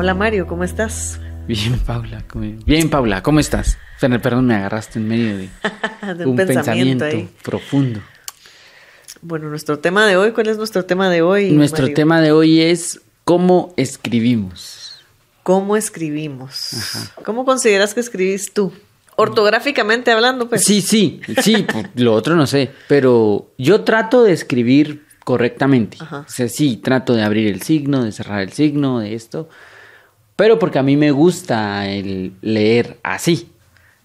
Hola 0.00 0.14
Mario, 0.14 0.46
¿cómo 0.46 0.64
estás? 0.64 1.20
Bien, 1.46 1.78
Paula. 1.78 2.24
¿cómo- 2.26 2.50
Bien, 2.64 2.88
Paula, 2.88 3.22
¿cómo 3.22 3.38
estás? 3.38 3.76
Perdón, 4.00 4.46
me 4.46 4.54
agarraste 4.54 4.98
en 4.98 5.06
medio 5.06 5.36
de, 5.36 5.50
De 6.16 6.24
un 6.24 6.36
pensamiento, 6.36 7.04
profundo. 7.42 8.00
Bueno, 9.20 9.50
nuestro 9.50 9.78
tema 9.78 10.06
de 10.06 10.16
hoy, 10.16 10.32
¿cuál 10.32 10.46
es 10.46 10.56
nuestro 10.56 10.86
tema 10.86 11.10
de 11.10 11.20
hoy? 11.20 11.50
Nuestro 11.50 11.82
Mario? 11.82 11.94
tema 11.96 12.22
de 12.22 12.32
hoy 12.32 12.62
es 12.62 13.02
cómo 13.24 13.74
escribimos. 13.76 15.02
¿Cómo 15.42 15.76
escribimos? 15.76 16.70
¿Cómo 17.22 17.44
consideras 17.44 17.92
que 17.92 18.00
escribís 18.00 18.54
tú? 18.54 18.72
Ortográficamente 19.16 20.12
hablando, 20.12 20.48
pues. 20.48 20.64
Sí, 20.64 20.80
sí, 20.80 21.20
sí, 21.42 21.66
lo 21.96 22.14
otro 22.14 22.36
no 22.36 22.46
sé, 22.46 22.70
pero 22.88 23.50
yo 23.58 23.82
trato 23.82 24.22
de 24.22 24.32
escribir 24.32 25.04
correctamente. 25.24 25.98
Ajá. 26.00 26.24
O 26.26 26.30
sea, 26.30 26.48
sí, 26.48 26.78
trato 26.78 27.14
de 27.14 27.22
abrir 27.22 27.48
el 27.48 27.60
signo, 27.60 28.02
de 28.02 28.12
cerrar 28.12 28.40
el 28.40 28.54
signo, 28.54 29.00
de 29.00 29.14
esto, 29.14 29.50
pero 30.40 30.58
porque 30.58 30.78
a 30.78 30.82
mí 30.82 30.96
me 30.96 31.10
gusta 31.10 31.86
el 31.86 32.32
leer 32.40 32.98
así. 33.02 33.50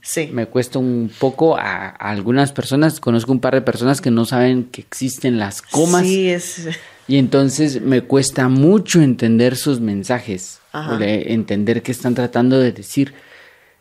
Sí. 0.02 0.30
Me 0.34 0.48
cuesta 0.48 0.80
un 0.80 1.10
poco 1.18 1.56
a, 1.56 1.88
a 1.88 2.10
algunas 2.12 2.52
personas, 2.52 3.00
conozco 3.00 3.32
un 3.32 3.40
par 3.40 3.54
de 3.54 3.62
personas 3.62 4.02
que 4.02 4.12
no 4.12 4.26
saben 4.26 4.66
que 4.66 4.82
existen 4.82 5.40
las 5.40 5.62
comas 5.62 6.02
Sí, 6.06 6.28
es. 6.30 6.68
y 7.08 7.20
entonces 7.20 7.82
me 7.82 8.02
cuesta 8.02 8.50
mucho 8.50 9.02
entender 9.02 9.56
sus 9.56 9.80
mensajes, 9.80 10.60
Ajá. 10.74 10.98
entender 11.02 11.82
qué 11.82 11.94
están 11.94 12.16
tratando 12.16 12.60
de 12.60 12.74
decir. 12.74 13.14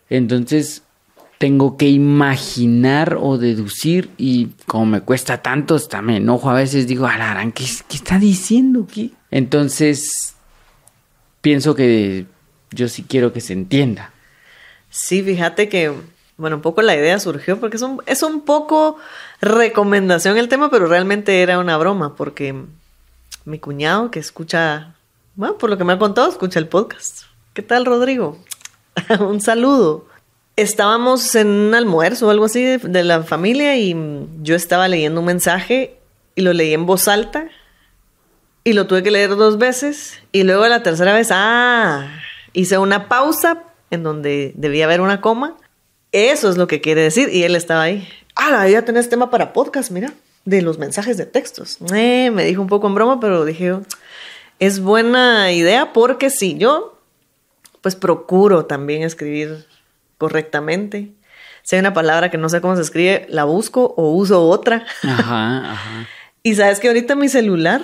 Entonces 0.09 0.85
tengo 1.39 1.77
que 1.77 1.89
imaginar 1.89 3.19
o 3.21 3.37
deducir 3.37 4.11
y 4.17 4.51
como 4.67 4.87
me 4.87 5.01
cuesta 5.01 5.43
tanto, 5.43 5.75
hasta 5.75 6.03
me 6.03 6.19
enojo 6.19 6.51
a 6.51 6.55
veces, 6.55 6.87
digo, 6.87 7.09
alarán, 7.09 7.51
¿qué, 7.51 7.65
qué 7.89 7.97
está 7.97 8.21
diciendo? 8.21 8.87
¿Qué? 8.87 9.11
Entonces 9.33 10.37
pienso 11.41 11.75
que 11.75 12.33
yo 12.75 12.89
sí 12.89 13.05
quiero 13.09 13.33
que 13.33 13.41
se 13.41 13.53
entienda. 13.53 14.11
Sí, 14.91 15.23
fíjate 15.23 15.69
que, 15.69 15.93
bueno, 16.37 16.57
un 16.57 16.63
poco 16.63 16.83
la 16.83 16.95
idea 16.95 17.19
surgió 17.19 17.59
porque 17.59 17.77
es 17.77 17.83
un, 17.83 18.03
es 18.07 18.23
un 18.23 18.43
poco 18.43 18.97
recomendación 19.41 20.39
el 20.39 20.49
tema, 20.49 20.71
pero 20.71 20.87
realmente 20.87 21.43
era 21.43 21.59
una 21.59 21.77
broma 21.77 22.15
porque 22.17 22.55
mi 23.45 23.59
cuñado 23.59 24.11
que 24.11 24.19
escucha, 24.19 24.95
bueno, 25.35 25.59
por 25.59 25.71
lo 25.71 25.79
que 25.79 25.85
me 25.85 25.93
ha 25.93 25.99
contado, 25.99 26.29
escucha 26.29 26.59
el 26.59 26.69
podcast. 26.69 27.23
¿Qué 27.55 27.63
tal, 27.63 27.85
Rodrigo? 27.85 28.39
un 29.21 29.41
saludo. 29.41 30.07
Estábamos 30.57 31.35
en 31.35 31.49
un 31.49 31.75
almuerzo 31.75 32.29
o 32.29 32.31
algo 32.31 32.45
así 32.45 32.63
de, 32.63 32.79
de 32.79 33.03
la 33.03 33.23
familia 33.25 33.77
y 33.77 33.97
yo 34.43 34.55
estaba 34.55 34.87
leyendo 34.87 35.21
un 35.21 35.27
mensaje 35.27 35.97
y 36.37 36.43
lo 36.43 36.53
leí 36.53 36.73
en 36.73 36.87
voz 36.87 37.09
alta 37.09 37.49
y 38.63 38.73
lo 38.73 38.87
tuve 38.87 39.03
que 39.03 39.11
leer 39.11 39.31
dos 39.31 39.59
veces 39.59 40.21
y 40.33 40.45
luego 40.45 40.67
la 40.67 40.83
tercera 40.83 41.13
vez, 41.13 41.29
ah, 41.31 42.09
hice 42.55 42.79
una 42.79 43.09
pausa 43.09 43.65
en 43.91 44.03
donde 44.03 44.53
debía 44.57 44.87
haber 44.87 45.03
una 45.03 45.21
coma. 45.21 45.57
Eso 46.13 46.49
es 46.49 46.57
lo 46.57 46.67
que 46.67 46.81
quiere 46.81 47.03
decir 47.03 47.29
y 47.29 47.43
él 47.43 47.55
estaba 47.57 47.83
ahí. 47.83 48.09
Ah, 48.35 48.67
ya 48.69 48.83
tenés 48.85 49.09
tema 49.11 49.31
para 49.31 49.53
podcast, 49.53 49.91
mira, 49.91 50.15
de 50.45 50.63
los 50.63 50.79
mensajes 50.79 51.17
de 51.19 51.27
textos. 51.27 51.79
Eh, 51.95 52.31
me 52.31 52.45
dijo 52.45 52.63
un 52.63 52.69
poco 52.69 52.87
en 52.87 52.95
broma, 52.95 53.21
pero 53.21 53.45
dije, 53.45 53.75
es 54.59 54.81
buena 54.81 55.53
idea 55.53 55.93
porque 55.93 56.31
si 56.31 56.57
yo, 56.57 56.99
pues 57.83 57.97
procuro 57.97 58.65
también 58.65 59.03
escribir 59.03 59.67
correctamente. 60.17 61.13
Si 61.63 61.77
hay 61.77 61.81
una 61.81 61.95
palabra 61.95 62.31
que 62.31 62.39
no 62.39 62.49
sé 62.49 62.61
cómo 62.61 62.77
se 62.77 62.83
escribe, 62.83 63.27
la 63.29 63.45
busco 63.45 63.95
o 63.97 64.13
uso 64.13 64.49
otra. 64.49 64.87
Ajá, 65.03 65.73
ajá. 65.73 66.09
Y 66.47 66.57
sabes 66.57 66.79
que 66.79 66.89
ahorita 66.89 67.15
mi 67.15 67.31
celular 67.31 67.81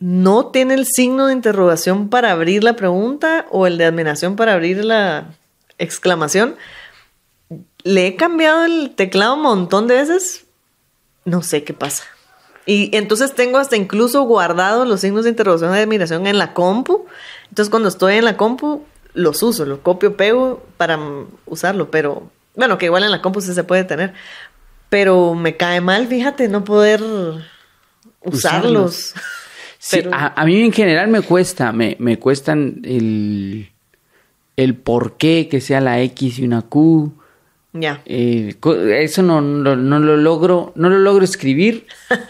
no 0.00 0.46
tiene 0.46 0.74
el 0.74 0.86
signo 0.86 1.26
de 1.26 1.34
interrogación 1.34 2.08
para 2.08 2.32
abrir 2.32 2.64
la 2.64 2.74
pregunta 2.74 3.46
o 3.50 3.66
el 3.66 3.76
de 3.78 3.84
admiración 3.84 4.34
para 4.34 4.54
abrir 4.54 4.84
la 4.84 5.26
exclamación. 5.78 6.56
Le 7.82 8.06
he 8.06 8.16
cambiado 8.16 8.64
el 8.64 8.92
teclado 8.96 9.34
un 9.34 9.42
montón 9.42 9.86
de 9.86 9.96
veces. 9.96 10.46
No 11.24 11.42
sé 11.42 11.64
qué 11.64 11.74
pasa. 11.74 12.04
Y 12.64 12.94
entonces 12.96 13.34
tengo 13.34 13.58
hasta 13.58 13.76
incluso 13.76 14.22
guardado 14.22 14.84
los 14.84 15.00
signos 15.02 15.24
de 15.24 15.30
interrogación 15.30 15.72
y 15.72 15.76
de 15.76 15.82
admiración 15.82 16.26
en 16.26 16.38
la 16.38 16.54
compu. 16.54 17.06
Entonces 17.48 17.70
cuando 17.70 17.88
estoy 17.88 18.16
en 18.16 18.24
la 18.24 18.36
compu 18.36 18.84
los 19.12 19.42
uso, 19.42 19.66
los 19.66 19.80
copio, 19.80 20.16
pego 20.16 20.64
para 20.78 20.98
usarlo. 21.46 21.90
Pero 21.90 22.30
bueno, 22.54 22.78
que 22.78 22.86
igual 22.86 23.04
en 23.04 23.10
la 23.10 23.20
compu 23.20 23.40
sí 23.42 23.52
se 23.52 23.64
puede 23.64 23.84
tener. 23.84 24.14
Pero 24.88 25.34
me 25.34 25.56
cae 25.56 25.80
mal, 25.80 26.06
fíjate, 26.06 26.48
no 26.48 26.64
poder 26.64 27.02
usarlos. 28.22 29.14
Sí, 29.82 29.96
Pero- 30.02 30.14
a, 30.14 30.34
a 30.38 30.44
mí 30.44 30.60
en 30.60 30.72
general 30.72 31.08
me 31.08 31.22
cuesta, 31.22 31.72
me, 31.72 31.96
me 31.98 32.18
cuestan 32.18 32.82
el, 32.84 33.70
el 34.56 34.74
por 34.74 35.16
qué 35.16 35.48
que 35.50 35.62
sea 35.62 35.80
la 35.80 36.02
X 36.02 36.38
y 36.38 36.44
una 36.44 36.60
Q. 36.62 37.14
Ya. 37.72 38.02
eh, 38.04 38.56
eso 38.98 39.22
no, 39.22 39.40
no, 39.40 39.76
no 39.76 39.98
lo 40.00 40.16
logro, 40.18 40.72
no 40.76 40.90
lo 40.90 40.98
logro 40.98 41.24
escribir. 41.24 41.86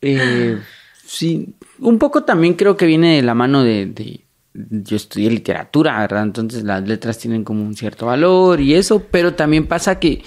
Eh, 0.00 0.56
sí, 1.04 1.54
un 1.80 1.98
poco 1.98 2.22
también 2.22 2.54
creo 2.54 2.76
que 2.76 2.86
viene 2.86 3.16
de 3.16 3.22
la 3.22 3.34
mano 3.34 3.64
de, 3.64 3.86
de- 3.86 4.20
yo 4.54 4.94
estudié 4.96 5.28
literatura, 5.28 5.98
¿verdad? 5.98 6.22
Entonces 6.22 6.62
las 6.62 6.86
letras 6.86 7.18
tienen 7.18 7.42
como 7.42 7.64
un 7.64 7.74
cierto 7.74 8.06
valor 8.06 8.60
y 8.60 8.74
eso, 8.74 9.02
pero 9.10 9.34
también 9.34 9.66
pasa 9.66 9.98
que 9.98 10.22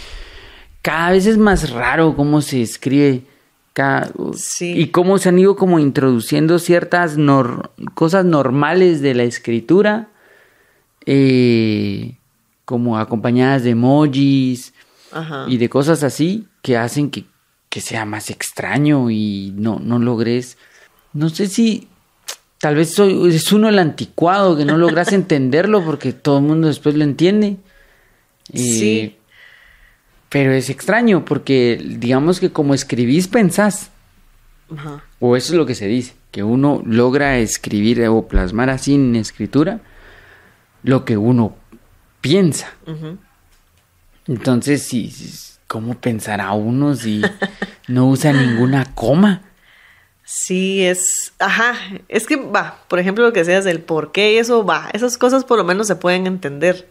cada 0.81 1.11
vez 1.11 1.25
es 1.25 1.37
más 1.37 1.69
raro 1.69 2.15
cómo 2.17 2.41
se 2.41 2.61
escribe 2.61 3.21
Sí. 4.35 4.73
y 4.77 4.87
cómo 4.87 5.17
se 5.17 5.29
han 5.29 5.39
ido 5.39 5.55
como 5.55 5.79
introduciendo 5.79 6.59
ciertas 6.59 7.17
nor- 7.17 7.69
cosas 7.93 8.25
normales 8.25 9.01
de 9.01 9.13
la 9.13 9.23
escritura, 9.23 10.09
eh, 11.05 12.15
como 12.65 12.97
acompañadas 12.97 13.63
de 13.63 13.71
emojis 13.71 14.73
Ajá. 15.11 15.45
y 15.47 15.57
de 15.57 15.69
cosas 15.69 16.03
así 16.03 16.47
que 16.61 16.77
hacen 16.77 17.09
que, 17.09 17.25
que 17.69 17.81
sea 17.81 18.05
más 18.05 18.29
extraño 18.29 19.09
y 19.09 19.53
no, 19.55 19.79
no 19.79 19.99
logres, 19.99 20.57
no 21.13 21.29
sé 21.29 21.47
si 21.47 21.87
tal 22.59 22.75
vez 22.75 22.93
soy, 22.93 23.33
es 23.33 23.51
uno 23.51 23.69
el 23.69 23.79
anticuado 23.79 24.55
que 24.55 24.65
no 24.65 24.77
logras 24.77 25.11
entenderlo 25.13 25.83
porque 25.83 26.13
todo 26.13 26.37
el 26.37 26.43
mundo 26.43 26.67
después 26.67 26.95
lo 26.95 27.03
entiende. 27.03 27.57
Eh, 28.53 28.57
Sí. 28.57 29.15
Pero 30.31 30.53
es 30.53 30.69
extraño 30.69 31.25
porque 31.25 31.77
digamos 31.83 32.39
que 32.39 32.51
como 32.51 32.73
escribís 32.73 33.27
pensás, 33.27 33.91
Ajá. 34.75 35.03
o 35.19 35.35
eso 35.35 35.51
es 35.53 35.57
lo 35.57 35.65
que 35.65 35.75
se 35.75 35.87
dice, 35.87 36.15
que 36.31 36.41
uno 36.41 36.81
logra 36.85 37.37
escribir 37.37 38.07
o 38.07 38.27
plasmar 38.27 38.69
así 38.69 38.95
en 38.95 39.15
escritura 39.17 39.81
lo 40.83 41.03
que 41.03 41.17
uno 41.17 41.55
piensa. 42.21 42.71
Entonces, 44.25 44.83
sí, 44.83 45.13
¿cómo 45.67 45.99
pensará 45.99 46.53
uno 46.53 46.95
si 46.95 47.21
no 47.89 48.07
usa 48.07 48.31
ninguna 48.31 48.85
coma? 48.95 49.41
Sí, 50.23 50.85
es. 50.85 51.33
Ajá. 51.39 51.73
Es 52.07 52.25
que 52.25 52.37
va, 52.37 52.79
por 52.87 52.99
ejemplo, 52.99 53.25
lo 53.25 53.33
que 53.33 53.39
decías 53.39 53.65
del 53.65 53.81
por 53.81 54.13
qué 54.13 54.33
y 54.33 54.37
eso 54.37 54.63
va. 54.63 54.89
Esas 54.93 55.17
cosas 55.17 55.43
por 55.43 55.57
lo 55.57 55.65
menos 55.65 55.87
se 55.87 55.97
pueden 55.97 56.25
entender. 56.25 56.87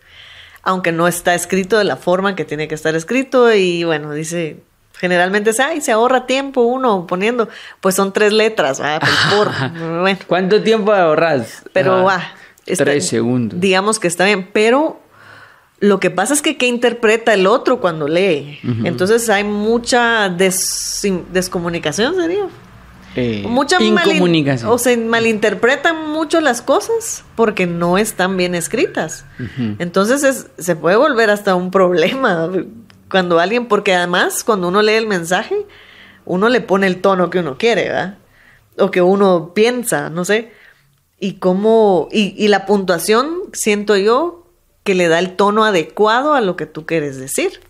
Aunque 0.63 0.93
no 0.93 1.09
está 1.09 1.35
escrito 1.35 1.79
de 1.79 1.85
la 1.85 1.97
forma 1.97 2.37
que 2.37 2.45
tiene 2.45 2.69
que 2.69 2.75
estar 2.75 2.95
escrito. 2.97 3.53
Y 3.53 3.85
bueno, 3.85 4.13
dice. 4.13 4.63
Generalmente 4.99 5.51
es, 5.51 5.61
ay, 5.61 5.81
se 5.81 5.93
ahorra 5.93 6.27
tiempo 6.27 6.61
uno 6.61 7.07
poniendo. 7.07 7.49
Pues 7.81 7.95
son 7.95 8.13
tres 8.13 8.33
letras. 8.35 8.81
El 8.81 9.01
por. 9.37 9.49
Bueno. 10.03 10.19
¿Cuánto 10.27 10.63
tiempo 10.63 10.93
ahorras? 10.93 11.63
Pero 11.73 12.05
va. 12.05 12.23
Tres 12.65 13.09
segundos. 13.09 13.59
Digamos 13.59 13.99
que 13.99 14.07
está 14.09 14.27
bien, 14.27 14.51
pero 14.53 15.01
lo 15.81 15.99
que 15.99 16.11
pasa 16.11 16.35
es 16.35 16.43
que 16.43 16.59
qué 16.59 16.67
interpreta 16.67 17.33
el 17.33 17.47
otro 17.47 17.81
cuando 17.81 18.07
lee. 18.07 18.61
Entonces 18.85 19.29
hay 19.31 19.45
mucha 19.45 20.29
des- 20.29 21.01
descomunicación, 21.33 22.15
sería. 22.17 22.47
Eh, 23.17 23.45
Mucha 23.49 23.79
incomunicación. 23.83 24.71
O 24.71 24.79
se 24.79 24.97
malinterpretan 24.97 26.11
mucho 26.11 26.41
las 26.41 26.63
cosas 26.63 27.25
porque 27.35 27.67
no 27.67 27.99
están 27.99 28.37
bien 28.37 28.55
escritas. 28.55 29.25
Entonces 29.79 30.23
es- 30.23 30.47
se 30.59 30.77
puede 30.77 30.97
volver 30.97 31.31
hasta 31.31 31.55
un 31.55 31.71
problema 31.71 32.51
cuando 33.11 33.41
alguien, 33.41 33.67
porque 33.67 33.95
además 33.95 34.45
cuando 34.45 34.69
uno 34.69 34.83
lee 34.83 34.93
el 34.95 35.07
mensaje, 35.09 35.67
uno 36.25 36.49
le 36.49 36.61
pone 36.61 36.87
el 36.87 37.01
tono 37.01 37.31
que 37.31 37.41
uno 37.41 37.59
quiere, 37.59 37.85
¿verdad? 37.89 38.19
O 38.79 38.91
que 38.93 39.03
uno 39.03 39.53
piensa, 39.55 40.11
no 40.11 40.25
sé. 40.25 40.53
Y 41.19 41.35
cómo, 41.35 42.09
y, 42.13 42.35
y 42.43 42.49
la 42.49 42.65
puntuación, 42.67 43.29
siento 43.53 43.97
yo, 43.97 44.40
que 44.85 44.95
le 44.95 45.09
da 45.09 45.19
el 45.19 45.37
tono 45.37 45.65
adecuado 45.65 46.33
a 46.33 46.41
lo 46.41 46.57
que 46.57 46.65
tú 46.65 46.87
quieres 46.87 47.19
decir. 47.19 47.61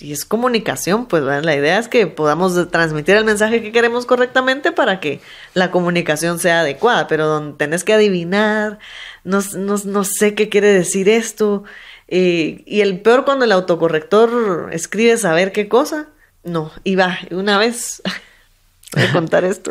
Y 0.00 0.12
es 0.12 0.24
comunicación, 0.24 1.06
pues 1.06 1.22
¿verdad? 1.22 1.44
la 1.44 1.54
idea 1.54 1.78
es 1.78 1.88
que 1.88 2.06
podamos 2.06 2.70
transmitir 2.70 3.16
el 3.16 3.26
mensaje 3.26 3.60
que 3.62 3.72
queremos 3.72 4.06
correctamente 4.06 4.72
para 4.72 4.98
que 4.98 5.20
la 5.52 5.70
comunicación 5.70 6.38
sea 6.38 6.60
adecuada, 6.60 7.06
pero 7.06 7.26
donde 7.26 7.58
tenés 7.58 7.84
que 7.84 7.92
adivinar, 7.92 8.78
no, 9.24 9.40
no, 9.56 9.76
no 9.84 10.04
sé 10.04 10.34
qué 10.34 10.48
quiere 10.48 10.68
decir 10.68 11.08
esto, 11.10 11.64
eh, 12.08 12.62
y 12.66 12.80
el 12.80 13.00
peor 13.00 13.26
cuando 13.26 13.44
el 13.44 13.52
autocorrector 13.52 14.70
escribe 14.72 15.18
saber 15.18 15.52
qué 15.52 15.68
cosa, 15.68 16.08
no, 16.42 16.72
y 16.82 16.96
va, 16.96 17.18
una 17.30 17.58
vez, 17.58 18.02
voy 18.94 19.04
a 19.04 19.12
contar 19.12 19.44
esto, 19.44 19.70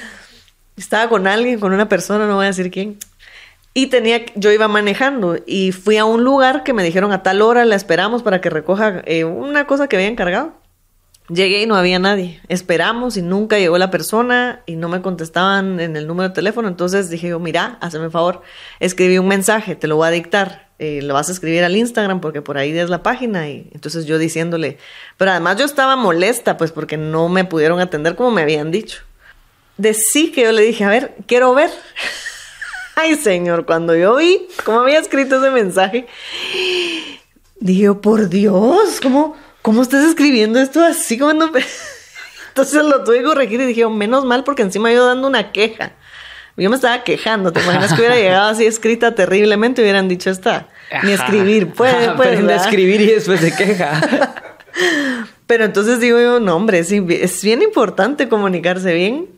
estaba 0.76 1.08
con 1.08 1.26
alguien, 1.26 1.58
con 1.58 1.72
una 1.72 1.88
persona, 1.88 2.26
no 2.26 2.36
voy 2.36 2.44
a 2.44 2.48
decir 2.48 2.70
quién, 2.70 2.98
Y 3.72 3.86
tenía, 3.86 4.22
yo 4.34 4.50
iba 4.50 4.66
manejando 4.66 5.38
y 5.46 5.70
fui 5.70 5.96
a 5.96 6.04
un 6.04 6.24
lugar 6.24 6.64
que 6.64 6.72
me 6.72 6.82
dijeron 6.82 7.12
a 7.12 7.22
tal 7.22 7.40
hora 7.40 7.64
la 7.64 7.76
esperamos 7.76 8.22
para 8.22 8.40
que 8.40 8.50
recoja 8.50 9.02
eh, 9.04 9.24
una 9.24 9.66
cosa 9.66 9.88
que 9.88 9.96
había 9.96 10.08
encargado. 10.08 10.54
Llegué 11.28 11.62
y 11.62 11.66
no 11.66 11.76
había 11.76 12.00
nadie. 12.00 12.40
Esperamos 12.48 13.16
y 13.16 13.22
nunca 13.22 13.56
llegó 13.58 13.78
la 13.78 13.92
persona 13.92 14.62
y 14.66 14.74
no 14.74 14.88
me 14.88 15.00
contestaban 15.00 15.78
en 15.78 15.96
el 15.96 16.08
número 16.08 16.30
de 16.30 16.34
teléfono. 16.34 16.66
Entonces 16.66 17.08
dije 17.08 17.28
yo, 17.28 17.38
mira, 17.38 17.78
hazme 17.80 18.10
favor, 18.10 18.42
escribí 18.80 19.18
un 19.18 19.28
mensaje, 19.28 19.76
te 19.76 19.86
lo 19.86 19.94
voy 19.94 20.08
a 20.08 20.10
dictar. 20.10 20.68
Eh, 20.80 21.02
lo 21.02 21.14
vas 21.14 21.28
a 21.28 21.32
escribir 21.32 21.62
al 21.62 21.76
Instagram 21.76 22.20
porque 22.20 22.42
por 22.42 22.58
ahí 22.58 22.76
es 22.76 22.90
la 22.90 23.04
página. 23.04 23.48
Y 23.48 23.70
entonces 23.72 24.06
yo 24.06 24.18
diciéndole, 24.18 24.78
pero 25.16 25.30
además 25.30 25.56
yo 25.58 25.64
estaba 25.64 25.94
molesta 25.94 26.56
pues 26.56 26.72
porque 26.72 26.96
no 26.96 27.28
me 27.28 27.44
pudieron 27.44 27.78
atender 27.78 28.16
como 28.16 28.32
me 28.32 28.42
habían 28.42 28.72
dicho. 28.72 29.02
De 29.76 29.94
sí 29.94 30.32
que 30.32 30.42
yo 30.42 30.50
le 30.50 30.62
dije, 30.62 30.82
a 30.82 30.88
ver, 30.88 31.14
quiero 31.26 31.54
ver. 31.54 31.70
Ay, 32.96 33.16
señor, 33.16 33.66
cuando 33.66 33.94
yo 33.96 34.16
vi 34.16 34.48
cómo 34.64 34.80
había 34.80 34.98
escrito 34.98 35.38
ese 35.38 35.50
mensaje, 35.50 36.06
dije, 37.58 37.88
oh, 37.88 38.00
por 38.00 38.28
Dios, 38.28 39.00
¿cómo? 39.02 39.36
¿cómo 39.62 39.82
estás 39.82 40.04
escribiendo 40.04 40.58
esto 40.58 40.82
así? 40.82 41.18
como 41.18 41.34
no... 41.34 41.50
Entonces 42.48 42.82
lo 42.82 43.04
tuve 43.04 43.18
que 43.18 43.24
corregir 43.24 43.60
y 43.60 43.66
dije, 43.66 43.84
oh, 43.84 43.90
menos 43.90 44.24
mal 44.24 44.42
porque 44.42 44.62
encima 44.62 44.92
yo 44.92 45.06
dando 45.06 45.28
una 45.28 45.52
queja. 45.52 45.92
Yo 46.56 46.68
me 46.68 46.76
estaba 46.76 47.04
quejando, 47.04 47.52
¿te 47.52 47.60
imaginas 47.60 47.94
que 47.94 48.00
hubiera 48.00 48.16
llegado 48.16 48.50
así 48.50 48.66
escrita 48.66 49.14
terriblemente? 49.14 49.80
Hubieran 49.80 50.08
dicho 50.08 50.28
esta, 50.28 50.68
ni 51.04 51.12
escribir, 51.12 51.72
puede, 51.72 52.10
puede. 52.16 52.30
Aprende 52.32 52.52
a 52.52 52.56
escribir 52.56 53.00
y 53.00 53.06
después 53.06 53.40
se 53.40 53.54
queja. 53.54 54.00
Pero 55.46 55.64
entonces 55.64 56.00
digo 56.00 56.20
yo, 56.20 56.38
no, 56.38 56.56
hombre, 56.56 56.84
sí, 56.84 57.02
es 57.08 57.42
bien 57.42 57.62
importante 57.62 58.28
comunicarse 58.28 58.92
bien. 58.92 59.28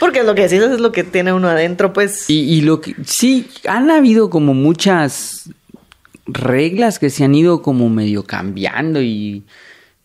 Porque 0.00 0.22
lo 0.22 0.34
que 0.34 0.42
decís 0.42 0.60
es 0.60 0.80
lo 0.80 0.92
que 0.92 1.04
tiene 1.04 1.32
uno 1.32 1.48
adentro, 1.48 1.92
pues. 1.92 2.28
Y, 2.28 2.40
y 2.40 2.60
lo 2.62 2.80
que 2.80 2.94
sí, 3.04 3.48
han 3.68 3.90
habido 3.90 4.30
como 4.30 4.54
muchas 4.54 5.50
reglas 6.26 6.98
que 6.98 7.10
se 7.10 7.24
han 7.24 7.34
ido 7.34 7.62
como 7.62 7.88
medio 7.88 8.24
cambiando 8.24 9.02
y 9.02 9.44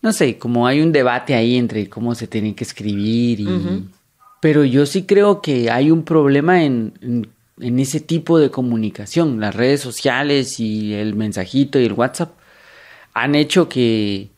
no 0.02 0.12
sé, 0.12 0.38
como 0.38 0.66
hay 0.66 0.80
un 0.80 0.92
debate 0.92 1.34
ahí 1.34 1.56
entre 1.56 1.88
cómo 1.88 2.14
se 2.14 2.26
tiene 2.26 2.54
que 2.54 2.64
escribir 2.64 3.40
y... 3.40 3.84
Pero 4.40 4.64
yo 4.64 4.86
sí 4.86 5.02
creo 5.02 5.42
que 5.42 5.70
hay 5.70 5.90
un 5.90 6.02
problema 6.02 6.64
en, 6.64 6.94
en, 7.60 7.78
ese 7.78 8.00
tipo 8.00 8.38
de 8.38 8.50
comunicación. 8.50 9.38
Las 9.38 9.54
redes 9.54 9.82
sociales 9.82 10.58
y 10.58 10.94
el 10.94 11.14
mensajito 11.14 11.78
y 11.78 11.84
el 11.84 11.92
WhatsApp 11.92 12.32
han 13.12 13.34
hecho 13.34 13.68
que, 13.68 14.30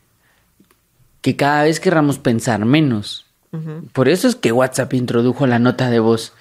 que 1.21 1.37
cada 1.37 1.63
vez 1.63 1.79
querramos 1.79 2.19
pensar 2.19 2.65
menos. 2.65 3.25
Por 3.91 4.09
eso 4.09 4.27
es 4.27 4.35
que 4.35 4.51
WhatsApp 4.51 4.93
introdujo 4.93 5.45
la 5.45 5.59
nota 5.59 5.89
de 5.89 5.99
voz. 5.99 6.33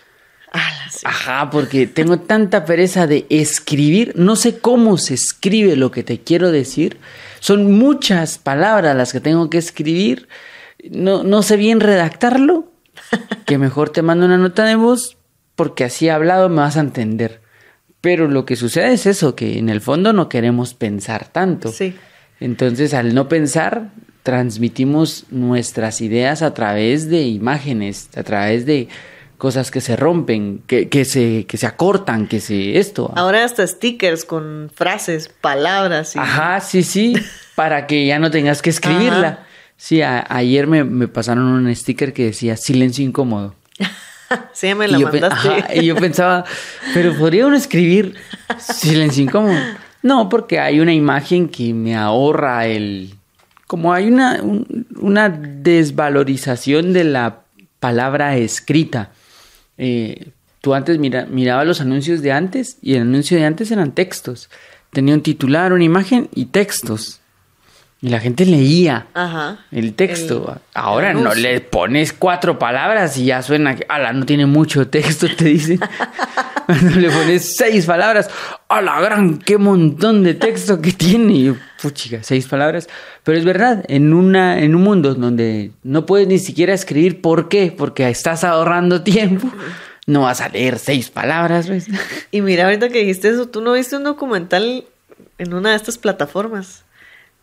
Ajá, 1.05 1.51
porque 1.51 1.87
tengo 1.87 2.19
tanta 2.21 2.65
pereza 2.65 3.07
de 3.07 3.27
escribir, 3.29 4.13
no 4.17 4.37
sé 4.37 4.59
cómo 4.59 4.99
se 4.99 5.15
escribe 5.15 5.77
lo 5.77 5.91
que 5.91 6.03
te 6.03 6.21
quiero 6.21 6.53
decir. 6.53 6.99
Son 7.41 7.73
muchas 7.73 8.39
palabras 8.39 8.97
las 8.97 9.13
que 9.13 9.21
tengo 9.21 9.51
que 9.51 9.59
escribir. 9.59 10.29
No, 10.91 11.23
no 11.23 11.43
sé 11.43 11.57
bien 11.57 11.81
redactarlo. 11.81 12.71
Que 13.47 13.59
mejor 13.59 13.91
te 13.91 14.03
mando 14.03 14.27
una 14.27 14.39
nota 14.39 14.65
de 14.65 14.77
voz 14.77 15.17
porque 15.57 15.85
así 15.85 16.09
hablado 16.09 16.49
me 16.49 16.57
vas 16.57 16.77
a 16.77 16.81
entender. 16.81 17.43
Pero 18.01 18.29
lo 18.29 18.45
que 18.45 18.57
sucede 18.57 18.93
es 18.93 19.07
eso, 19.07 19.35
que 19.35 19.59
en 19.59 19.69
el 19.69 19.81
fondo 19.81 20.13
no 20.13 20.29
queremos 20.29 20.75
pensar 20.75 21.29
tanto. 21.29 21.69
Sí. 21.71 21.95
Entonces, 22.41 22.95
al 22.95 23.15
no 23.15 23.29
pensar, 23.29 23.91
transmitimos 24.23 25.25
nuestras 25.31 26.01
ideas 26.01 26.43
a 26.43 26.55
través 26.55 27.09
de 27.09 27.23
imágenes, 27.23 28.09
a 28.17 28.23
través 28.23 28.67
de 28.67 28.89
cosas 29.43 29.73
que 29.73 29.81
se 29.81 29.97
rompen, 29.97 30.63
que, 30.69 30.89
que, 30.89 31.05
se, 31.05 31.47
que 31.47 31.57
se 31.57 31.67
acortan, 31.67 32.29
que 32.29 32.41
se 32.41 32.79
esto. 32.79 33.13
Ahora 33.17 33.45
hasta 33.45 33.67
stickers 33.67 34.25
con 34.25 34.71
frases, 34.73 35.29
palabras. 35.29 36.17
Ajá, 36.17 36.61
sí, 36.61 36.85
sí, 36.85 37.15
para 37.57 37.89
que 37.89 38.07
ya 38.07 38.21
no 38.21 38.31
tengas 38.31 38.63
que 38.63 38.71
escribirla. 38.71 39.45
Sí, 39.77 40.01
ayer 40.01 40.69
me, 40.69 40.85
me, 40.85 41.09
pasaron 41.09 41.45
un 41.45 41.75
sticker 41.75 42.13
que 42.13 42.27
decía 42.27 42.57
silencio 42.57 43.05
incómodo. 43.05 43.57
sí, 44.53 44.73
me 44.77 44.87
la 44.87 44.99
y 45.01 45.05
mandaste. 45.05 45.81
y 45.81 45.87
yo 45.87 45.97
pensaba, 45.97 46.45
pero 46.95 47.19
¿podría 47.19 47.45
uno 47.45 47.57
escribir 47.57 48.15
silencio 48.61 49.25
incómodo? 49.25 49.59
No, 50.03 50.29
porque 50.29 50.61
hay 50.61 50.79
una 50.79 50.93
imagen 50.93 51.49
que 51.49 51.75
me 51.75 51.97
ahorra 51.97 52.67
el... 52.67 53.15
Como 53.73 53.95
hay 53.95 54.07
una, 54.07 54.39
una 55.01 55.31
desvalorización 55.31 56.93
de 56.93 57.05
la 57.05 57.39
palabra 57.81 58.37
escrita. 58.37 59.13
Eh, 59.79 60.29
tú 60.61 60.75
antes 60.75 60.99
mira, 60.99 61.25
mirabas 61.25 61.67
los 61.67 61.81
anuncios 61.81 62.21
de 62.21 62.33
antes 62.33 62.77
y 62.83 62.97
el 62.97 63.01
anuncio 63.01 63.39
de 63.39 63.47
antes 63.47 63.71
eran 63.71 63.93
textos. 63.93 64.51
Tenía 64.91 65.15
un 65.15 65.23
titular, 65.23 65.73
una 65.73 65.85
imagen 65.85 66.29
y 66.35 66.45
textos. 66.45 67.21
Y 68.03 68.11
la 68.11 68.21
gente 68.21 68.45
leía 68.45 69.07
el 69.71 69.95
texto. 69.95 70.61
Ahora 70.75 71.15
no 71.15 71.33
le 71.35 71.63
pones 71.63 72.13
cuatro 72.13 72.59
palabras 72.59 73.17
y 73.17 73.25
ya 73.25 73.41
suena 73.41 73.75
que, 73.75 73.87
ala, 73.89 74.13
no 74.13 74.27
tiene 74.27 74.45
mucho 74.45 74.87
texto, 74.89 75.29
te 75.35 75.47
dicen. 75.47 75.81
Cuando 76.67 77.01
le 77.01 77.11
pones 77.11 77.57
seis 77.57 77.87
palabras, 77.87 78.29
a 78.69 78.83
la 78.83 79.01
gran, 79.01 79.39
qué 79.39 79.57
montón 79.57 80.23
de 80.23 80.35
texto 80.35 80.81
que 80.81 80.93
tiene. 80.93 81.55
Y 81.83 81.89
puchica, 81.89 82.23
seis 82.23 82.47
palabras. 82.47 82.89
Pero 83.25 83.39
es 83.39 83.45
verdad, 83.45 83.85
en, 83.89 84.13
una, 84.13 84.61
en 84.61 84.75
un 84.75 84.83
mundo 84.83 85.15
donde 85.15 85.73
no 85.83 86.07
puedes 86.07 86.29
ni 86.29 86.39
siquiera 86.39 86.75
escribir 86.75 87.21
por 87.21 87.49
qué, 87.49 87.75
porque 87.77 88.09
estás 88.09 88.45
ahorrando 88.45 89.03
tiempo, 89.03 89.51
no 90.07 90.23
vas 90.23 90.41
a 90.41 90.49
leer 90.49 90.79
seis 90.79 91.11
palabras. 91.11 91.69
¿ves? 91.69 91.87
Y 92.31 92.41
mira, 92.41 92.65
ahorita 92.65 92.89
que 92.89 93.01
dijiste 93.01 93.29
eso, 93.29 93.49
¿tú 93.49 93.61
no 93.61 93.73
viste 93.73 93.97
un 93.97 94.05
documental 94.05 94.85
en 95.39 95.55
una 95.55 95.71
de 95.71 95.77
estas 95.77 95.99
plataformas? 95.99 96.85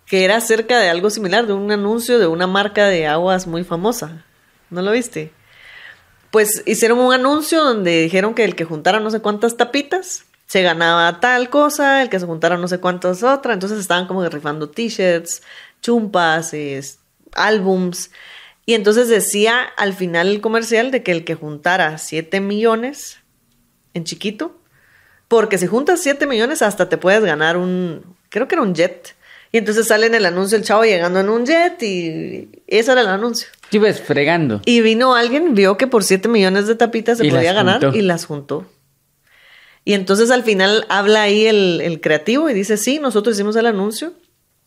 que 0.10 0.26
era 0.26 0.38
acerca 0.38 0.80
de 0.80 0.90
algo 0.90 1.12
similar, 1.12 1.46
de 1.46 1.54
un 1.54 1.72
anuncio 1.72 2.18
de 2.18 2.26
una 2.26 2.48
marca 2.48 2.88
de 2.88 3.06
aguas 3.06 3.46
muy 3.46 3.64
famosa. 3.64 4.26
¿No 4.72 4.82
lo 4.82 4.92
viste? 4.92 5.32
Pues 6.32 6.64
hicieron 6.66 6.98
un 6.98 7.14
anuncio 7.14 7.64
donde 7.64 8.02
dijeron 8.02 8.34
que 8.34 8.44
el 8.44 8.56
que 8.56 8.66
juntara 8.66 9.00
no 9.00 9.12
sé 9.12 9.20
cuántas 9.22 9.56
tapitas 9.56 10.26
se 10.50 10.64
ganaba 10.64 11.20
tal 11.20 11.52
cosa, 11.52 12.02
el 12.02 12.10
que 12.10 12.20
se 12.20 12.26
juntara 12.26 12.58
no 12.58 12.68
sé 12.68 12.80
cuántas 12.80 13.22
otra, 13.22 13.54
entonces 13.54 13.78
estaban 13.78 14.08
como 14.08 14.28
rifando 14.28 14.68
t-shirts, 14.68 15.44
chumpas, 15.80 16.56
álbums. 17.34 18.10
Y 18.66 18.74
entonces 18.74 19.10
decía 19.10 19.62
al 19.78 19.94
final 19.94 20.28
el 20.28 20.42
comercial 20.42 20.90
de 20.90 21.04
que 21.04 21.12
el 21.12 21.24
que 21.24 21.36
juntara 21.36 22.00
7 22.00 22.42
millones 22.42 23.20
en 23.94 24.06
chiquito, 24.06 24.58
porque 25.28 25.60
si 25.60 25.68
juntas 25.68 26.02
7 26.02 26.26
millones 26.26 26.64
hasta 26.64 26.90
te 26.90 26.98
puedes 26.98 27.24
ganar 27.24 27.56
un, 27.56 28.04
creo 28.30 28.48
que 28.48 28.56
era 28.56 28.64
un 28.64 28.74
jet 28.74 29.16
y 29.52 29.60
entonces 29.60 29.86
sale 29.86 30.08
en 30.08 30.16
el 30.16 30.26
anuncio 30.26 30.58
el 30.58 30.64
chavo 30.64 30.84
llegando 30.84 31.20
en 31.20 31.30
un 31.30 31.46
jet 31.46 31.80
y 31.84 32.50
eso 32.66 32.94
era 32.94 33.02
el 33.02 33.10
anuncio. 33.10 33.50
Sí, 33.70 33.78
ves, 33.78 34.02
fregando. 34.02 34.62
Y 34.66 34.82
vino 34.82 35.14
alguien, 35.14 35.54
vio 35.54 35.78
que 35.78 35.86
por 35.86 36.04
7 36.04 36.28
millones 36.28 36.66
de 36.66 36.74
tapitas 36.74 37.20
se 37.20 37.30
podía 37.30 37.54
ganar 37.54 37.96
y 37.96 38.02
las 38.02 38.26
juntó. 38.26 38.66
Y 39.90 39.96
entonces 39.96 40.30
al 40.30 40.44
final 40.44 40.86
habla 40.88 41.24
ahí 41.24 41.48
el, 41.48 42.00
creativo 42.00 42.48
y 42.48 42.54
dice, 42.54 42.78
sí, 42.78 43.00
nosotros 43.00 43.36
hicimos 43.36 43.56
el 43.56 43.66
anuncio. 43.66 44.14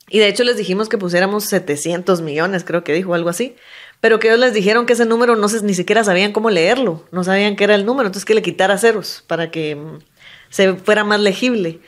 Y 0.08 0.18
de 0.18 0.26
hecho 0.26 0.42
les 0.42 0.56
dijimos 0.56 0.88
que 0.88 0.98
pusiéramos 0.98 1.44
700 1.44 2.22
millones, 2.22 2.64
creo 2.64 2.82
que 2.82 2.92
dijo 2.92 3.14
algo 3.14 3.28
así. 3.28 3.54
Pero 4.00 4.18
que 4.18 4.26
ellos 4.26 4.40
les 4.40 4.52
dijeron 4.52 4.84
que 4.84 4.94
ese 4.94 5.06
número 5.06 5.36
no 5.36 5.48
se, 5.48 5.62
ni 5.62 5.74
siquiera 5.74 6.02
sabían 6.02 6.32
cómo 6.32 6.50
leerlo, 6.50 7.06
no 7.12 7.22
sabían 7.22 7.54
qué 7.54 7.62
era 7.62 7.76
el 7.76 7.86
número, 7.86 8.08
entonces 8.08 8.24
que 8.24 8.34
le 8.34 8.42
quitara 8.42 8.76
ceros 8.78 9.22
para 9.28 9.52
que 9.52 9.76
mm, 9.76 9.98
se 10.50 10.74
fuera 10.74 11.04
más 11.04 11.20
legible. 11.20 11.78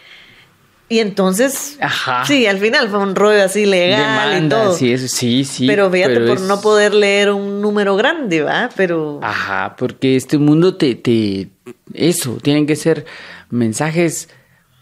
Y 0.94 1.00
entonces, 1.00 1.76
sí, 2.24 2.46
al 2.46 2.58
final 2.58 2.88
fue 2.88 3.00
un 3.00 3.16
rollo 3.16 3.42
así 3.42 3.66
legal 3.66 4.44
y 4.44 4.48
todo. 4.48 4.76
Sí, 4.76 4.92
eso, 4.92 5.08
sí, 5.08 5.42
sí. 5.42 5.66
Pero 5.66 5.90
fíjate 5.90 6.20
por 6.20 6.40
no 6.42 6.60
poder 6.60 6.94
leer 6.94 7.32
un 7.32 7.60
número 7.60 7.96
grande, 7.96 8.42
¿va? 8.42 8.70
Pero... 8.76 9.18
Ajá, 9.20 9.74
porque 9.76 10.14
este 10.14 10.38
mundo 10.38 10.76
te, 10.76 10.94
te... 10.94 11.48
Eso, 11.94 12.38
tienen 12.40 12.68
que 12.68 12.76
ser 12.76 13.06
mensajes 13.50 14.28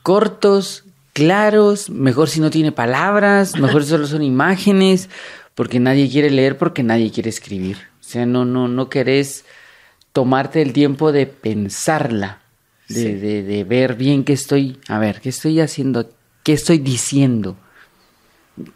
cortos, 0.03 0.85
claros, 1.15 1.89
mejor 1.89 2.29
si 2.29 2.41
no 2.41 2.51
tiene 2.51 2.73
palabras, 2.73 3.57
mejor 3.59 3.83
solo 3.83 4.07
son 4.07 4.23
imágenes, 4.23 5.09
porque 5.55 5.81
nadie 5.81 6.11
quiere 6.11 6.29
leer, 6.29 6.59
porque 6.59 6.83
nadie 6.83 7.11
quiere 7.11 7.31
escribir. 7.31 7.79
O 8.01 8.05
sea, 8.05 8.27
no, 8.27 8.45
no, 8.45 8.69
no 8.69 8.91
querés 8.91 9.47
tomarte 10.13 10.61
el 10.61 10.75
tiempo 10.75 11.11
de 11.11 11.25
pensarla 11.25 12.42
de, 12.95 13.43
de, 13.43 13.65
ver 13.65 13.95
bien 13.95 14.25
qué 14.25 14.33
estoy, 14.33 14.79
a 14.89 14.99
ver, 14.99 15.21
qué 15.21 15.29
estoy 15.29 15.61
haciendo, 15.61 16.11
qué 16.43 16.53
estoy 16.53 16.79
diciendo. 16.79 17.57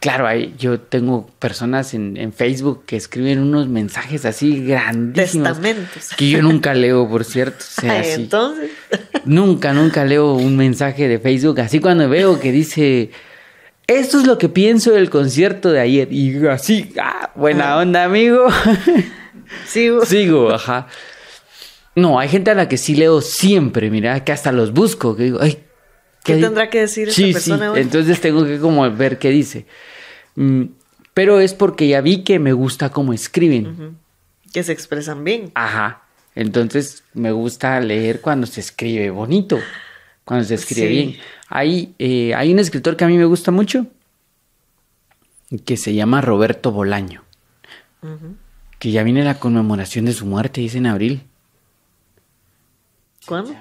Claro, 0.00 0.26
hay, 0.26 0.54
yo 0.58 0.80
tengo 0.80 1.26
personas 1.38 1.92
en, 1.92 2.16
en, 2.16 2.32
Facebook 2.32 2.85
que 2.87 2.96
escriben 2.96 3.40
unos 3.40 3.68
mensajes 3.68 4.25
así 4.25 4.64
grandísimos. 4.64 5.49
Testamentos. 5.49 6.11
Que 6.16 6.30
yo 6.30 6.40
nunca 6.40 6.73
leo, 6.73 7.06
por 7.08 7.25
cierto. 7.25 7.64
Entonces. 7.82 8.70
Nunca, 9.26 9.75
nunca 9.75 10.04
leo 10.06 10.32
un 10.32 10.56
mensaje 10.56 11.08
de 11.08 11.18
Facebook. 11.18 11.61
Así 11.61 11.80
cuando 11.80 12.08
veo 12.08 12.40
que 12.40 12.52
dice, 12.52 13.11
esto 13.87 14.18
es 14.18 14.26
lo 14.26 14.38
que 14.38 14.49
pienso 14.49 14.92
del 14.92 15.11
concierto 15.11 15.70
de 15.70 15.80
ayer. 15.80 16.12
Y 16.12 16.46
así, 16.46 16.92
ah, 17.00 17.30
buena 17.37 17.76
onda, 17.76 18.04
amigo. 18.04 18.46
Sigo. 19.66 20.04
Sigo, 20.06 20.52
ajá. 20.52 20.88
No, 21.97 22.21
hay 22.21 22.29
gente 22.29 22.50
a 22.50 22.55
la 22.55 22.69
que 22.69 22.76
sí 22.76 22.95
leo 22.95 23.21
siempre, 23.23 23.91
mira, 23.91 24.23
que 24.23 24.31
hasta 24.31 24.53
los 24.53 24.73
busco, 24.73 25.17
que 25.17 25.25
digo, 25.25 25.38
ay, 25.41 25.65
¿Qué, 26.23 26.37
tendrá 26.37 26.69
que 26.71 26.81
decir 26.81 27.09
esta 27.09 27.23
sí, 27.23 27.33
persona 27.33 27.67
sí. 27.67 27.71
hoy? 27.73 27.81
Entonces 27.81 28.21
tengo 28.21 28.45
que 28.45 28.59
como 28.59 28.88
ver 28.91 29.19
qué 29.19 29.31
dice. 29.31 29.67
Mm, 30.35 30.65
pero 31.15 31.41
es 31.41 31.55
porque 31.55 31.88
ya 31.88 32.00
vi 32.00 32.23
que 32.25 32.38
me 32.38 32.53
gusta 32.53 32.91
cómo 32.91 33.12
escriben. 33.12 33.97
Que 34.53 34.62
se 34.62 34.73
expresan 34.73 35.25
bien. 35.25 35.50
Ajá. 35.55 36.03
Entonces 36.35 37.05
me 37.15 37.33
gusta 37.33 37.81
leer 37.81 38.21
cuando 38.21 38.47
se 38.47 38.61
escribe 38.61 39.09
bonito, 39.11 39.59
cuando 40.25 40.45
se 40.45 40.57
escribe 40.57 40.88
Sí. 40.88 40.93
bien. 40.93 41.17
Hay, 41.49 41.95
eh, 41.99 42.35
hay 42.35 42.53
un 42.53 42.59
escritor 42.59 42.97
que 42.97 43.05
a 43.05 43.09
mí 43.09 43.17
me 43.17 43.25
gusta 43.25 43.53
mucho, 43.53 43.87
que 45.65 45.76
se 45.76 45.95
llama 45.95 46.21
Roberto 46.21 46.73
Bolaño, 46.73 47.23
que 48.79 48.91
ya 48.91 49.03
viene 49.05 49.25
la 49.25 49.38
conmemoración 49.38 50.05
de 50.05 50.12
su 50.12 50.26
muerte, 50.26 50.61
dice 50.61 50.79
en 50.79 50.87
abril. 50.87 51.23
¿Cuándo? 53.26 53.54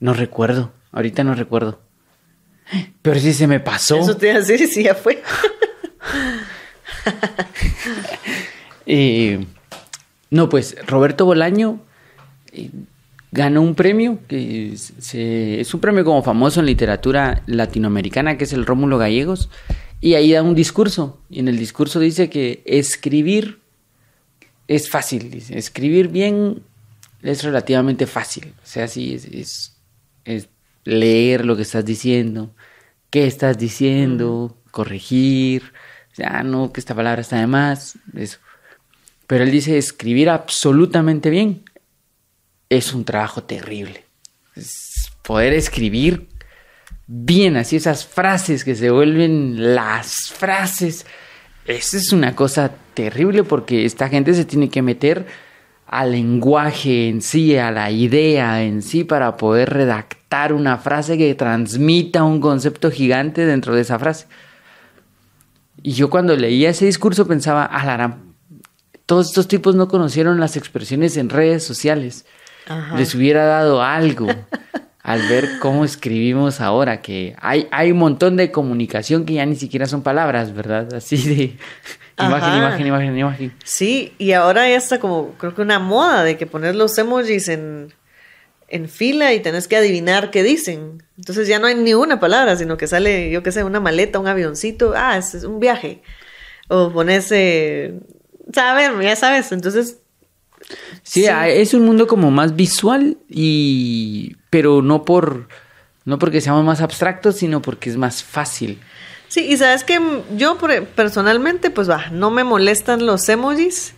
No 0.00 0.12
recuerdo, 0.14 0.72
ahorita 0.92 1.24
no 1.24 1.34
recuerdo. 1.34 1.80
Pero 3.02 3.18
sí 3.20 3.32
se 3.32 3.46
me 3.46 3.60
pasó. 3.60 3.96
Eso 3.96 4.16
te 4.16 4.32
decir 4.34 4.66
si 4.68 4.82
ya 4.84 4.94
fue. 4.94 5.22
Eh, 8.86 9.46
no, 10.30 10.48
pues 10.48 10.76
Roberto 10.86 11.24
Bolaño 11.24 11.80
eh, 12.52 12.70
ganó 13.30 13.62
un 13.62 13.74
premio 13.74 14.18
que 14.26 14.72
es, 14.72 14.92
se- 14.98 15.60
es 15.60 15.72
un 15.72 15.80
premio 15.80 16.04
como 16.04 16.22
famoso 16.22 16.60
en 16.60 16.66
literatura 16.66 17.42
latinoamericana, 17.46 18.36
que 18.36 18.44
es 18.44 18.52
el 18.52 18.66
Rómulo 18.66 18.98
Gallegos, 18.98 19.50
y 20.00 20.14
ahí 20.14 20.32
da 20.32 20.42
un 20.42 20.54
discurso. 20.56 21.20
Y 21.30 21.38
en 21.40 21.48
el 21.48 21.58
discurso 21.58 22.00
dice 22.00 22.28
que 22.28 22.62
escribir 22.66 23.60
es 24.66 24.90
fácil, 24.90 25.30
dice, 25.30 25.56
escribir 25.58 26.08
bien 26.08 26.62
es 27.22 27.42
relativamente 27.44 28.06
fácil. 28.06 28.52
O 28.62 28.66
sea, 28.66 28.88
sí, 28.88 29.14
es, 29.14 29.24
es- 29.26 29.76
es 30.24 30.48
leer 30.84 31.44
lo 31.44 31.56
que 31.56 31.62
estás 31.62 31.84
diciendo, 31.84 32.54
qué 33.10 33.26
estás 33.26 33.58
diciendo, 33.58 34.56
corregir, 34.70 35.72
o 36.12 36.14
sea, 36.14 36.42
no, 36.42 36.72
que 36.72 36.80
esta 36.80 36.94
palabra 36.94 37.20
está 37.20 37.38
de 37.38 37.46
más, 37.46 37.96
eso. 38.16 38.38
Pero 39.26 39.44
él 39.44 39.50
dice, 39.50 39.78
escribir 39.78 40.28
absolutamente 40.30 41.30
bien 41.30 41.62
es 42.68 42.92
un 42.92 43.04
trabajo 43.04 43.42
terrible. 43.44 44.04
Es 44.56 45.10
poder 45.22 45.52
escribir 45.52 46.28
bien, 47.06 47.56
así 47.56 47.76
esas 47.76 48.06
frases 48.06 48.64
que 48.64 48.74
se 48.74 48.90
vuelven 48.90 49.74
las 49.74 50.30
frases. 50.30 51.06
Eso 51.66 51.96
es 51.96 52.12
una 52.12 52.34
cosa 52.34 52.72
terrible 52.94 53.44
porque 53.44 53.84
esta 53.84 54.08
gente 54.08 54.34
se 54.34 54.44
tiene 54.44 54.68
que 54.68 54.82
meter 54.82 55.26
al 55.92 56.12
lenguaje 56.12 57.08
en 57.10 57.20
sí, 57.20 57.56
a 57.58 57.70
la 57.70 57.90
idea 57.90 58.62
en 58.62 58.80
sí, 58.80 59.04
para 59.04 59.36
poder 59.36 59.68
redactar 59.68 60.54
una 60.54 60.78
frase 60.78 61.18
que 61.18 61.34
transmita 61.34 62.24
un 62.24 62.40
concepto 62.40 62.90
gigante 62.90 63.44
dentro 63.44 63.74
de 63.74 63.82
esa 63.82 63.98
frase. 63.98 64.26
Y 65.82 65.92
yo 65.92 66.08
cuando 66.08 66.34
leía 66.34 66.70
ese 66.70 66.86
discurso 66.86 67.26
pensaba, 67.26 67.70
la 67.70 67.92
gran- 67.92 68.34
todos 69.04 69.28
estos 69.28 69.48
tipos 69.48 69.74
no 69.74 69.88
conocieron 69.88 70.40
las 70.40 70.56
expresiones 70.56 71.18
en 71.18 71.28
redes 71.28 71.62
sociales. 71.62 72.24
Ajá. 72.66 72.96
Les 72.96 73.14
hubiera 73.14 73.44
dado 73.44 73.82
algo 73.82 74.28
al 75.02 75.20
ver 75.28 75.58
cómo 75.60 75.84
escribimos 75.84 76.62
ahora, 76.62 77.02
que 77.02 77.36
hay, 77.40 77.68
hay 77.70 77.92
un 77.92 77.98
montón 77.98 78.36
de 78.36 78.50
comunicación 78.50 79.26
que 79.26 79.34
ya 79.34 79.44
ni 79.44 79.56
siquiera 79.56 79.84
son 79.84 80.02
palabras, 80.02 80.54
¿verdad? 80.54 80.94
Así 80.94 81.16
de 81.18 81.56
imagen, 82.18 82.48
Ajá. 82.48 82.56
imagen, 82.58 82.86
imagen, 82.86 83.18
imagen. 83.18 83.52
Sí, 83.64 84.14
y 84.18 84.32
ahora 84.32 84.68
ya 84.68 84.76
está 84.76 85.00
como, 85.00 85.32
creo 85.38 85.54
que 85.54 85.62
una 85.62 85.78
moda 85.78 86.24
de 86.24 86.36
que 86.36 86.46
poner 86.46 86.74
los 86.74 86.96
emojis 86.98 87.48
en, 87.48 87.92
en 88.68 88.88
fila 88.88 89.32
y 89.32 89.40
tenés 89.40 89.68
que 89.68 89.76
adivinar 89.76 90.30
qué 90.30 90.42
dicen. 90.42 91.02
Entonces 91.18 91.48
ya 91.48 91.58
no 91.58 91.66
hay 91.66 91.74
ni 91.74 91.94
una 91.94 92.20
palabra, 92.20 92.56
sino 92.56 92.76
que 92.76 92.86
sale, 92.86 93.30
yo 93.30 93.42
qué 93.42 93.52
sé, 93.52 93.64
una 93.64 93.80
maleta, 93.80 94.18
un 94.18 94.26
avioncito, 94.28 94.92
ah, 94.96 95.16
es, 95.18 95.34
es 95.34 95.44
un 95.44 95.60
viaje. 95.60 96.02
O 96.68 96.92
pones, 96.92 97.30
eh, 97.32 97.94
saber, 98.52 98.92
ya 99.02 99.16
sabes, 99.16 99.52
entonces, 99.52 99.98
Sí, 101.02 101.22
Sí. 101.22 101.26
ah, 101.26 101.48
es 101.48 101.74
un 101.74 101.84
mundo 101.84 102.06
como 102.06 102.30
más 102.30 102.54
visual 102.54 103.18
y 103.28 104.36
pero 104.48 104.80
no 104.80 105.04
por 105.04 105.48
no 106.04 106.18
porque 106.20 106.40
seamos 106.40 106.64
más 106.64 106.80
abstractos, 106.80 107.36
sino 107.36 107.60
porque 107.60 107.90
es 107.90 107.96
más 107.96 108.22
fácil. 108.22 108.78
Sí, 109.32 109.40
y 109.50 109.56
sabes 109.56 109.82
que 109.84 109.98
yo 110.36 110.58
por- 110.58 110.84
personalmente, 110.86 111.70
pues 111.70 111.88
va, 111.88 112.10
no 112.10 112.30
me 112.30 112.44
molestan 112.44 113.06
los 113.06 113.26
emojis. 113.28 113.94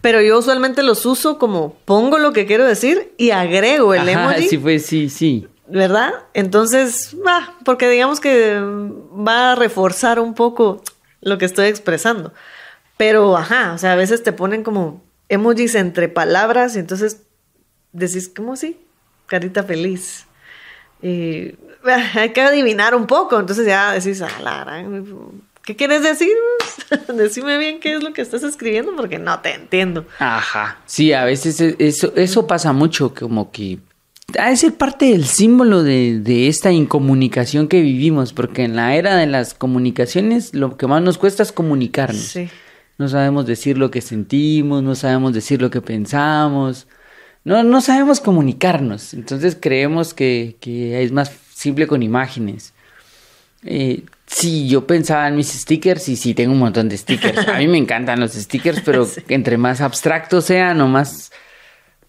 Pero 0.00 0.20
yo 0.20 0.38
usualmente 0.38 0.82
los 0.82 1.04
uso 1.06 1.38
como 1.38 1.74
pongo 1.84 2.18
lo 2.18 2.32
que 2.32 2.46
quiero 2.46 2.64
decir 2.64 3.12
y 3.16 3.30
agrego 3.30 3.94
el 3.94 4.08
Ajá, 4.08 4.12
emoji. 4.36 4.48
sí 4.48 4.58
fue, 4.58 4.78
sí, 4.78 5.08
sí. 5.08 5.48
¿verdad? 5.68 6.12
Entonces, 6.32 7.16
va, 7.26 7.56
porque 7.64 7.88
digamos 7.88 8.20
que 8.20 8.56
va 8.60 9.52
a 9.52 9.54
reforzar 9.56 10.20
un 10.20 10.34
poco 10.34 10.82
lo 11.20 11.38
que 11.38 11.44
estoy 11.44 11.66
expresando. 11.66 12.32
Pero, 12.96 13.36
ajá, 13.36 13.72
o 13.74 13.78
sea, 13.78 13.92
a 13.92 13.96
veces 13.96 14.22
te 14.22 14.32
ponen 14.32 14.62
como 14.62 15.02
emojis 15.28 15.74
entre 15.74 16.08
palabras 16.08 16.76
y 16.76 16.78
entonces 16.78 17.22
decís, 17.92 18.28
¿cómo 18.34 18.52
así? 18.52 18.78
Carita 19.26 19.64
feliz. 19.64 20.26
Y 21.02 21.48
ah, 21.50 21.65
hay 22.14 22.30
que 22.30 22.40
adivinar 22.40 22.94
un 22.94 23.06
poco, 23.06 23.38
entonces 23.38 23.66
ya 23.66 23.92
decís, 23.92 24.22
ah, 24.22 24.82
¿qué 25.64 25.76
quieres 25.76 26.02
decir? 26.02 26.32
Decime 27.14 27.58
bien 27.58 27.80
qué 27.80 27.94
es 27.94 28.02
lo 28.02 28.12
que 28.12 28.22
estás 28.22 28.42
escribiendo 28.42 28.94
porque 28.96 29.18
no 29.18 29.40
te 29.40 29.54
entiendo. 29.54 30.06
Ajá. 30.18 30.78
Sí, 30.86 31.12
a 31.12 31.24
veces 31.24 31.60
e- 31.60 31.76
eso, 31.78 32.12
eso 32.16 32.46
pasa 32.46 32.72
mucho, 32.72 33.14
como 33.14 33.50
que 33.50 33.78
ha 34.38 34.50
de 34.50 34.56
ser 34.56 34.74
parte 34.74 35.06
del 35.06 35.24
símbolo 35.24 35.82
de, 35.82 36.20
de 36.20 36.48
esta 36.48 36.72
incomunicación 36.72 37.68
que 37.68 37.80
vivimos, 37.80 38.32
porque 38.32 38.64
en 38.64 38.76
la 38.76 38.96
era 38.96 39.16
de 39.16 39.26
las 39.26 39.54
comunicaciones 39.54 40.54
lo 40.54 40.76
que 40.76 40.86
más 40.86 41.02
nos 41.02 41.18
cuesta 41.18 41.42
es 41.42 41.52
comunicarnos. 41.52 42.22
Sí. 42.22 42.48
No 42.98 43.08
sabemos 43.08 43.46
decir 43.46 43.76
lo 43.76 43.90
que 43.90 44.00
sentimos, 44.00 44.82
no 44.82 44.94
sabemos 44.94 45.32
decir 45.34 45.60
lo 45.60 45.70
que 45.70 45.82
pensamos, 45.82 46.86
no, 47.44 47.62
no 47.62 47.80
sabemos 47.80 48.20
comunicarnos. 48.20 49.14
Entonces 49.14 49.56
creemos 49.60 50.14
que, 50.14 50.56
que 50.60 51.02
es 51.02 51.12
más 51.12 51.30
simple 51.56 51.86
con 51.86 52.02
imágenes. 52.02 52.74
Eh, 53.64 54.02
sí, 54.26 54.68
yo 54.68 54.86
pensaba 54.86 55.26
en 55.26 55.36
mis 55.36 55.48
stickers 55.48 56.08
y 56.08 56.16
sí, 56.16 56.34
tengo 56.34 56.52
un 56.52 56.58
montón 56.58 56.88
de 56.88 56.96
stickers. 56.98 57.48
A 57.48 57.58
mí 57.58 57.66
me 57.66 57.78
encantan 57.78 58.20
los 58.20 58.32
stickers, 58.32 58.80
pero 58.84 59.04
Sí. 59.06 59.22
entre 59.28 59.56
más 59.56 59.80
abstractos 59.80 60.44
sean 60.44 60.80
o 60.82 60.86
más 60.88 61.32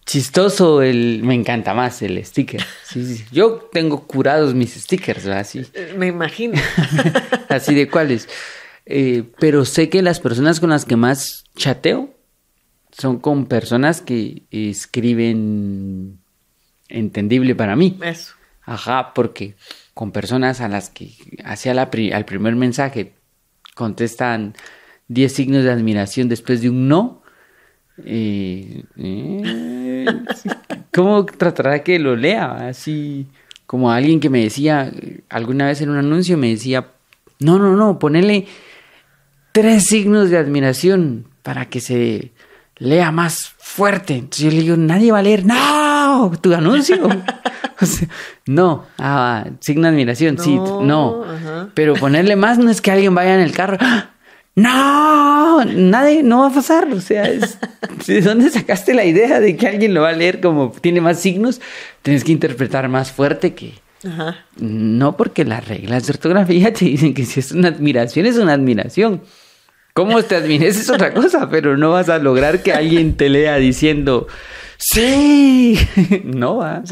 chistoso, 0.06 0.82
el, 0.82 1.22
me 1.24 1.34
encanta 1.34 1.74
más 1.74 2.02
el 2.02 2.24
sticker. 2.24 2.62
Sí, 2.86 3.06
sí. 3.16 3.26
Yo 3.32 3.70
tengo 3.72 4.06
curados 4.06 4.54
mis 4.54 4.74
stickers. 4.74 5.26
Así. 5.28 5.66
Eh, 5.74 5.96
Me 5.98 6.08
imagino. 6.08 6.60
Así 7.50 7.74
de 7.74 7.90
cuáles. 7.90 8.28
Eh, 8.86 9.24
pero 9.40 9.66
sé 9.66 9.90
que 9.90 10.02
las 10.02 10.20
personas 10.20 10.60
con 10.60 10.70
las 10.70 10.86
que 10.86 10.96
más 10.96 11.44
chateo 11.56 12.14
son 12.98 13.20
con 13.20 13.46
personas 13.48 14.02
que 14.02 14.44
escriben 14.52 16.20
entendible 16.90 17.54
para 17.56 17.76
mí. 17.76 17.98
Eso. 18.02 18.34
Ajá, 18.68 19.14
porque 19.16 19.56
con 19.96 20.12
personas 20.12 20.62
a 20.62 20.68
las 20.68 20.90
que 20.92 21.14
hacia 21.44 21.74
la 21.74 21.90
pri- 21.90 22.12
al 22.12 22.26
primer 22.26 22.56
mensaje 22.56 23.14
contestan 23.76 24.54
10 25.08 25.32
signos 25.34 25.64
de 25.64 25.72
admiración 25.72 26.28
después 26.30 26.62
de 26.62 26.70
un 26.70 26.88
no. 26.90 27.24
eh, 28.06 28.84
eh, 28.98 30.06
¿Cómo 30.94 31.26
tratará 31.26 31.82
que 31.84 31.98
lo 31.98 32.16
lea? 32.16 32.68
Así 32.68 33.28
como 33.66 33.90
alguien 33.92 34.20
que 34.20 34.30
me 34.30 34.44
decía 34.44 34.92
alguna 35.30 35.68
vez 35.68 35.82
en 35.82 35.90
un 35.90 35.98
anuncio, 35.98 36.38
me 36.38 36.50
decía, 36.50 36.88
no, 37.40 37.58
no, 37.60 37.76
no, 37.76 38.00
ponele 38.00 38.48
tres 39.54 39.86
signos 39.86 40.30
de 40.30 40.38
admiración 40.38 41.26
para 41.42 41.70
que 41.70 41.80
se 41.80 42.32
lea 42.78 43.12
más 43.12 43.48
fuerte. 43.58 44.16
Entonces 44.16 44.44
yo 44.46 44.52
le 44.52 44.62
digo, 44.62 44.76
nadie 44.78 45.12
va 45.12 45.20
a 45.20 45.24
leer, 45.24 45.46
no, 45.46 46.32
tu 46.42 46.54
anuncio. 46.54 46.98
O 47.82 47.86
sea, 47.86 48.08
no, 48.48 48.86
ah, 48.98 49.46
signo 49.60 49.84
de 49.84 49.90
admiración, 49.90 50.38
sí, 50.40 50.56
No, 50.56 51.24
ajá. 51.24 51.70
Pero 51.74 51.94
ponerle 51.94 52.36
más 52.36 52.58
no 52.58 52.72
es 52.72 52.82
que 52.82 52.92
alguien 52.92 53.14
vaya 53.14 53.36
en 53.36 53.42
el 53.42 53.52
carro, 53.52 53.78
¡ah! 53.80 54.10
no, 54.56 55.64
nadie, 55.66 56.24
no 56.24 56.40
va 56.40 56.48
a 56.48 56.54
pasar. 56.54 56.88
O 56.92 57.00
sea, 57.02 57.26
es- 57.26 57.60
¿de 58.08 58.22
dónde 58.22 58.50
sacaste 58.50 58.94
la 58.94 59.06
idea 59.06 59.40
de 59.40 59.56
que 59.56 59.68
alguien 59.68 59.94
lo 59.94 60.02
va 60.02 60.10
a 60.10 60.14
leer 60.14 60.42
como 60.42 60.72
tiene 60.72 61.02
más 61.02 61.20
signos? 61.20 61.62
Tienes 62.02 62.24
que 62.24 62.32
interpretar 62.32 62.90
más 62.90 63.12
fuerte 63.12 63.54
que, 63.54 63.74
Ajá. 64.08 64.38
no, 64.58 65.16
porque 65.16 65.46
las 65.46 65.68
reglas 65.68 66.08
de 66.08 66.14
ortografía 66.14 66.74
te 66.74 66.86
dicen 66.86 67.14
que 67.14 67.26
si 67.26 67.40
es 67.40 67.52
una 67.52 67.68
admiración, 67.68 68.26
es 68.26 68.38
una 68.38 68.54
admiración. 68.54 69.22
Cómo 69.94 70.22
te 70.24 70.36
admires 70.36 70.78
es 70.80 70.90
otra 70.92 71.14
cosa, 71.14 71.50
pero 71.50 71.76
no 71.78 71.92
vas 71.92 72.10
a 72.10 72.18
lograr 72.20 72.62
que 72.62 72.72
alguien 72.72 73.18
te 73.18 73.30
lea 73.30 73.56
diciendo, 73.58 74.28
sí, 74.78 75.78
no 76.24 76.58
va. 76.58 76.84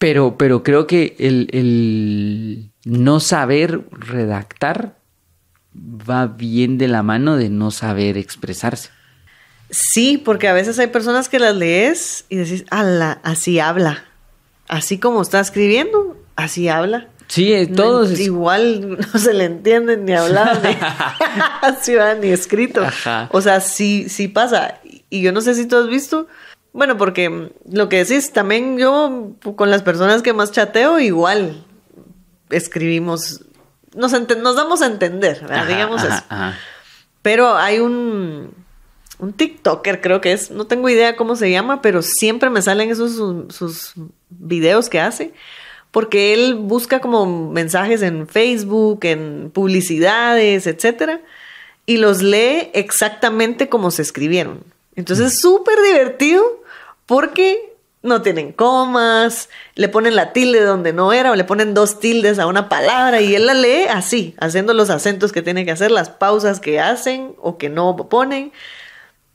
Pero, 0.00 0.38
pero 0.38 0.62
creo 0.62 0.86
que 0.86 1.14
el, 1.18 1.48
el 1.52 2.70
no 2.84 3.20
saber 3.20 3.82
redactar 3.92 4.96
va 5.76 6.26
bien 6.26 6.78
de 6.78 6.88
la 6.88 7.02
mano 7.02 7.36
de 7.36 7.50
no 7.50 7.70
saber 7.70 8.16
expresarse. 8.16 8.88
Sí, 9.68 10.16
porque 10.16 10.48
a 10.48 10.54
veces 10.54 10.78
hay 10.78 10.86
personas 10.86 11.28
que 11.28 11.38
las 11.38 11.54
lees 11.54 12.24
y 12.30 12.36
decís, 12.36 12.64
ala, 12.70 13.20
así 13.22 13.60
habla. 13.60 14.04
Así 14.68 14.98
como 14.98 15.20
está 15.20 15.38
escribiendo, 15.38 16.16
así 16.34 16.68
habla. 16.68 17.08
Sí, 17.28 17.52
eh, 17.52 17.68
todos. 17.68 18.18
Igual 18.18 18.98
no 19.12 19.20
se 19.20 19.34
le 19.34 19.44
entienden 19.44 20.06
ni 20.06 20.14
hablar, 20.14 20.60
ni, 20.64 22.20
ni 22.20 22.28
escrito. 22.32 22.84
O 23.30 23.40
sea, 23.42 23.60
sí, 23.60 24.08
sí 24.08 24.28
pasa. 24.28 24.80
Y 25.10 25.20
yo 25.20 25.30
no 25.32 25.40
sé 25.40 25.54
si 25.54 25.66
tú 25.66 25.76
has 25.76 25.88
visto, 25.88 26.26
bueno, 26.72 26.96
porque 26.96 27.52
lo 27.70 27.88
que 27.88 28.04
decís, 28.04 28.32
también 28.32 28.78
yo 28.78 29.32
con 29.56 29.70
las 29.70 29.82
personas 29.82 30.22
que 30.22 30.32
más 30.32 30.52
chateo, 30.52 30.98
igual 31.00 31.64
escribimos, 32.50 33.42
nos, 33.94 34.12
nos 34.12 34.56
damos 34.56 34.82
a 34.82 34.86
entender, 34.86 35.40
digamos 35.66 36.04
eso. 36.04 36.22
Pero 37.22 37.56
hay 37.56 37.78
un, 37.78 38.52
un 39.18 39.32
TikToker, 39.32 40.00
creo 40.00 40.20
que 40.20 40.32
es, 40.32 40.50
no 40.50 40.66
tengo 40.66 40.88
idea 40.88 41.16
cómo 41.16 41.36
se 41.36 41.50
llama, 41.50 41.82
pero 41.82 42.02
siempre 42.02 42.50
me 42.50 42.62
salen 42.62 42.90
esos 42.90 43.12
sus 43.54 43.94
videos 44.28 44.88
que 44.88 45.00
hace 45.00 45.32
porque 45.90 46.34
él 46.34 46.54
busca 46.54 47.00
como 47.00 47.50
mensajes 47.50 48.02
en 48.02 48.28
Facebook, 48.28 49.00
en 49.02 49.50
publicidades, 49.50 50.66
etcétera, 50.66 51.20
y 51.86 51.96
los 51.96 52.22
lee 52.22 52.70
exactamente 52.74 53.68
como 53.68 53.90
se 53.90 54.02
escribieron. 54.02 54.62
Entonces 54.94 55.32
es 55.32 55.40
súper 55.40 55.82
divertido 55.82 56.59
porque 57.10 57.74
no 58.02 58.22
tienen 58.22 58.52
comas, 58.52 59.48
le 59.74 59.88
ponen 59.88 60.14
la 60.14 60.32
tilde 60.32 60.60
donde 60.60 60.92
no 60.92 61.12
era, 61.12 61.32
o 61.32 61.34
le 61.34 61.42
ponen 61.42 61.74
dos 61.74 61.98
tildes 61.98 62.38
a 62.38 62.46
una 62.46 62.68
palabra 62.68 63.20
y 63.20 63.34
él 63.34 63.46
la 63.46 63.54
lee 63.54 63.86
así, 63.90 64.36
haciendo 64.38 64.74
los 64.74 64.90
acentos 64.90 65.32
que 65.32 65.42
tiene 65.42 65.64
que 65.64 65.72
hacer, 65.72 65.90
las 65.90 66.08
pausas 66.08 66.60
que 66.60 66.78
hacen 66.78 67.34
o 67.40 67.58
que 67.58 67.68
no 67.68 67.96
ponen. 67.96 68.52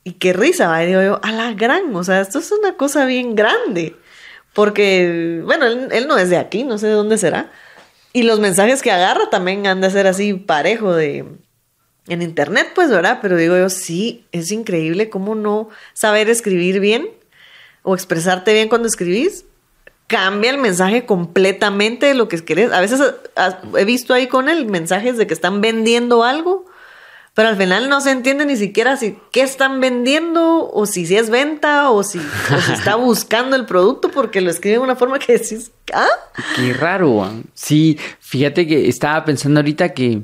Y 0.06 0.14
qué 0.14 0.32
risa, 0.32 0.70
¿va? 0.70 0.82
y 0.86 0.88
digo 0.88 1.02
yo, 1.02 1.20
a 1.22 1.34
la 1.34 1.52
gran, 1.52 1.94
o 1.94 2.02
sea, 2.06 2.22
esto 2.22 2.40
es 2.40 2.50
una 2.54 2.78
cosa 2.78 3.04
bien 3.04 3.36
grande. 3.36 3.98
Porque, 4.54 5.42
bueno, 5.44 5.66
él, 5.66 6.08
no 6.08 6.18
es 6.18 6.30
de 6.30 6.38
aquí, 6.38 6.64
no 6.64 6.78
sé 6.78 6.88
de 6.88 6.94
dónde 6.94 7.18
será. 7.18 7.52
Y 8.14 8.24
los 8.24 8.40
mensajes 8.40 8.82
que 8.82 8.92
agarra 8.92 9.30
también 9.30 9.68
han 9.68 9.82
de 9.82 9.92
ser 9.92 10.08
así 10.08 10.34
parejo 10.34 10.94
de... 10.94 11.26
En 12.08 12.22
internet, 12.22 12.70
pues, 12.74 12.90
¿verdad? 12.90 13.20
Pero 13.22 13.36
digo 13.36 13.58
yo, 13.58 13.70
sí, 13.70 14.26
es 14.32 14.54
increíble 14.54 15.10
cómo 15.10 15.36
no 15.36 15.68
saber 15.94 16.30
escribir 16.30 16.80
bien 16.80 17.10
o 17.86 17.96
expresarte 17.96 18.54
bien 18.54 18.68
cuando 18.68 18.88
escribís 18.88 19.46
cambia 20.08 20.52
el 20.52 20.58
mensaje 20.58 21.06
completamente 21.06 22.06
de 22.06 22.14
lo 22.14 22.28
que 22.28 22.44
querés. 22.44 22.72
A 22.72 22.82
veces 22.82 23.02
he 23.78 23.86
visto 23.86 24.14
ahí 24.14 24.28
con 24.28 24.50
él 24.50 24.66
mensajes 24.66 25.18
de 25.18 25.26
que 25.26 25.34
están 25.34 25.62
vendiendo 25.62 26.24
algo 26.24 26.66
pero 27.36 27.50
al 27.50 27.58
final 27.58 27.90
no 27.90 28.00
se 28.00 28.12
entiende 28.12 28.46
ni 28.46 28.56
siquiera 28.56 28.96
si 28.96 29.18
qué 29.34 29.42
están 29.42 29.82
vendiendo 29.82 30.72
o 30.72 30.86
si, 30.86 31.06
si 31.06 31.18
es 31.18 31.30
venta 31.30 31.92
o 31.92 32.02
si, 32.02 32.20
está 32.72 32.96
buscando 32.96 33.58
el 33.58 33.66
producto 33.66 34.10
porque 34.10 34.40
lo 34.40 34.50
escribe 34.50 34.78
de 34.78 34.84
una 34.84 34.96
forma 34.96 35.20
que 35.20 35.34
decís, 35.34 35.70
¿ah? 35.94 36.08
Qué 36.56 36.74
raro. 36.74 37.30
Sí, 37.54 38.00
fíjate 38.22 38.66
que 38.66 38.88
estaba 38.88 39.26
pensando 39.26 39.60
ahorita 39.60 39.94
que 39.94 40.22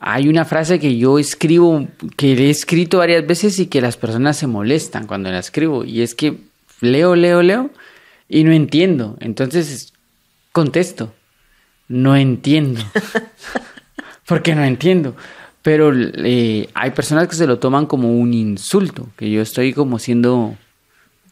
hay 0.00 0.28
una 0.28 0.46
frase 0.46 0.80
que 0.80 0.96
yo 0.96 1.18
escribo, 1.18 1.86
que 2.16 2.32
he 2.32 2.48
escrito 2.48 2.98
varias 2.98 3.26
veces 3.26 3.58
y 3.58 3.66
que 3.66 3.82
las 3.82 3.98
personas 3.98 4.38
se 4.38 4.46
molestan 4.46 5.06
cuando 5.06 5.30
la 5.30 5.40
escribo 5.40 5.84
y 5.84 6.00
es 6.00 6.14
que 6.14 6.38
leo, 6.80 7.16
leo, 7.16 7.42
leo 7.42 7.70
y 8.28 8.44
no 8.44 8.52
entiendo. 8.52 9.16
Entonces 9.20 9.92
contesto, 10.52 11.14
no 11.88 12.16
entiendo. 12.16 12.80
porque 14.26 14.54
no 14.54 14.64
entiendo. 14.64 15.16
Pero 15.62 15.92
eh, 15.94 16.68
hay 16.74 16.90
personas 16.92 17.28
que 17.28 17.34
se 17.34 17.46
lo 17.46 17.58
toman 17.58 17.86
como 17.86 18.12
un 18.12 18.34
insulto, 18.34 19.08
que 19.16 19.30
yo 19.30 19.42
estoy 19.42 19.72
como 19.72 19.98
siendo 19.98 20.56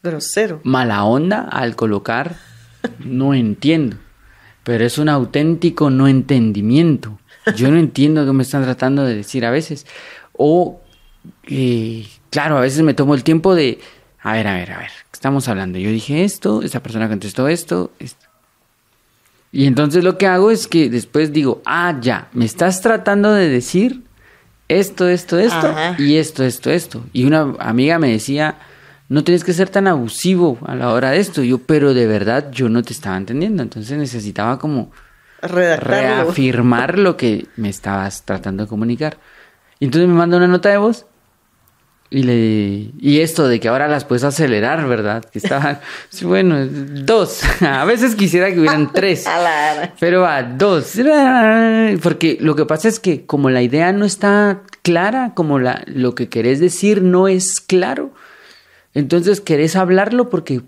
grosero. 0.02 0.61
Mala 0.64 1.04
onda 1.04 1.42
al 1.42 1.76
colocar, 1.76 2.37
no 2.98 3.35
entiendo. 3.35 3.96
Pero 4.64 4.85
es 4.85 4.98
un 4.98 5.09
auténtico 5.09 5.90
no 5.90 6.09
entendimiento. 6.09 7.18
Yo 7.57 7.70
no 7.70 7.78
entiendo 7.78 8.24
qué 8.24 8.33
me 8.33 8.42
están 8.42 8.64
tratando 8.64 9.04
de 9.04 9.14
decir 9.14 9.44
a 9.44 9.50
veces. 9.50 9.87
O, 10.33 10.80
eh, 11.46 12.07
claro, 12.30 12.57
a 12.57 12.61
veces 12.61 12.83
me 12.83 12.94
tomo 12.94 13.14
el 13.14 13.22
tiempo 13.22 13.54
de, 13.54 13.78
a 14.20 14.33
ver, 14.33 14.48
a 14.48 14.54
ver, 14.54 14.72
a 14.72 14.78
ver, 14.78 14.90
estamos 15.24 15.48
hablando? 15.48 15.78
Yo 15.78 15.88
dije 15.88 16.22
esto, 16.22 16.60
esa 16.60 16.82
persona 16.82 17.08
contestó 17.08 17.48
esto, 17.48 17.92
esto. 17.98 18.26
Y 19.52 19.66
entonces 19.66 20.04
lo 20.04 20.18
que 20.18 20.26
hago 20.26 20.50
es 20.50 20.68
que 20.68 20.90
después 20.90 21.32
digo, 21.32 21.62
ah, 21.64 21.96
ya, 21.98 22.28
me 22.34 22.44
estás 22.44 22.82
tratando 22.82 23.32
de 23.32 23.48
decir 23.48 24.02
esto, 24.68 25.08
esto, 25.08 25.38
esto 25.38 25.74
y 25.96 26.16
esto, 26.16 26.44
esto, 26.44 26.70
esto. 26.70 27.04
Y 27.14 27.24
una 27.24 27.54
amiga 27.58 27.98
me 27.98 28.10
decía, 28.10 28.56
no 29.08 29.24
tienes 29.24 29.44
que 29.44 29.54
ser 29.54 29.70
tan 29.70 29.87
abusivo 29.87 30.58
a 30.66 30.74
la 30.74 30.92
hora 30.92 31.12
de 31.12 31.20
esto. 31.20 31.42
Yo, 31.42 31.56
pero 31.56 31.94
de 31.94 32.06
verdad 32.06 32.50
yo 32.50 32.68
no 32.68 32.82
te 32.82 32.92
estaba 32.92 33.16
entendiendo. 33.16 33.62
Entonces 33.62 33.96
necesitaba 33.96 34.58
como 34.58 34.92
reafirmar 35.40 36.98
lo 36.98 37.16
que 37.16 37.46
me 37.56 37.70
estabas 37.70 38.26
tratando 38.26 38.64
de 38.64 38.68
comunicar. 38.68 39.16
Y 39.78 39.87
entonces 39.87 40.06
me 40.06 40.16
manda 40.16 40.37
una 40.37 40.48
nota 40.48 40.68
de 40.68 40.76
voz 40.76 41.06
y, 42.14 42.22
le, 42.22 42.90
y 43.00 43.20
esto 43.20 43.48
de 43.48 43.59
que 43.59 43.66
ahora 43.68 43.88
las 43.88 44.05
puedes 44.05 44.22
acelerar, 44.22 44.87
¿verdad? 44.87 45.24
Que 45.24 45.40
estaban, 45.40 45.81
bueno, 46.22 46.64
dos. 46.66 47.40
A 47.61 47.85
veces 47.85 48.14
quisiera 48.14 48.53
que 48.53 48.61
hubieran 48.61 48.92
tres. 48.92 49.24
pero 50.00 50.24
a 50.24 50.44
dos. 50.44 50.94
Porque 52.03 52.38
lo 52.40 52.55
que 52.55 52.66
pasa 52.66 52.88
es 52.88 53.00
que 53.00 53.27
como 53.27 53.50
la 53.50 53.62
idea 53.62 53.92
no 53.92 54.05
está 54.05 54.62
clara, 54.83 55.33
como 55.35 55.59
la, 55.59 55.83
lo 55.87 56.14
que 56.14 56.29
querés 56.29 56.61
decir 56.61 57.03
no 57.03 57.27
es 57.27 57.61
claro, 57.61 58.12
entonces 58.94 59.40
querés 59.40 59.74
hablarlo 59.74 60.31
porque 60.31 60.62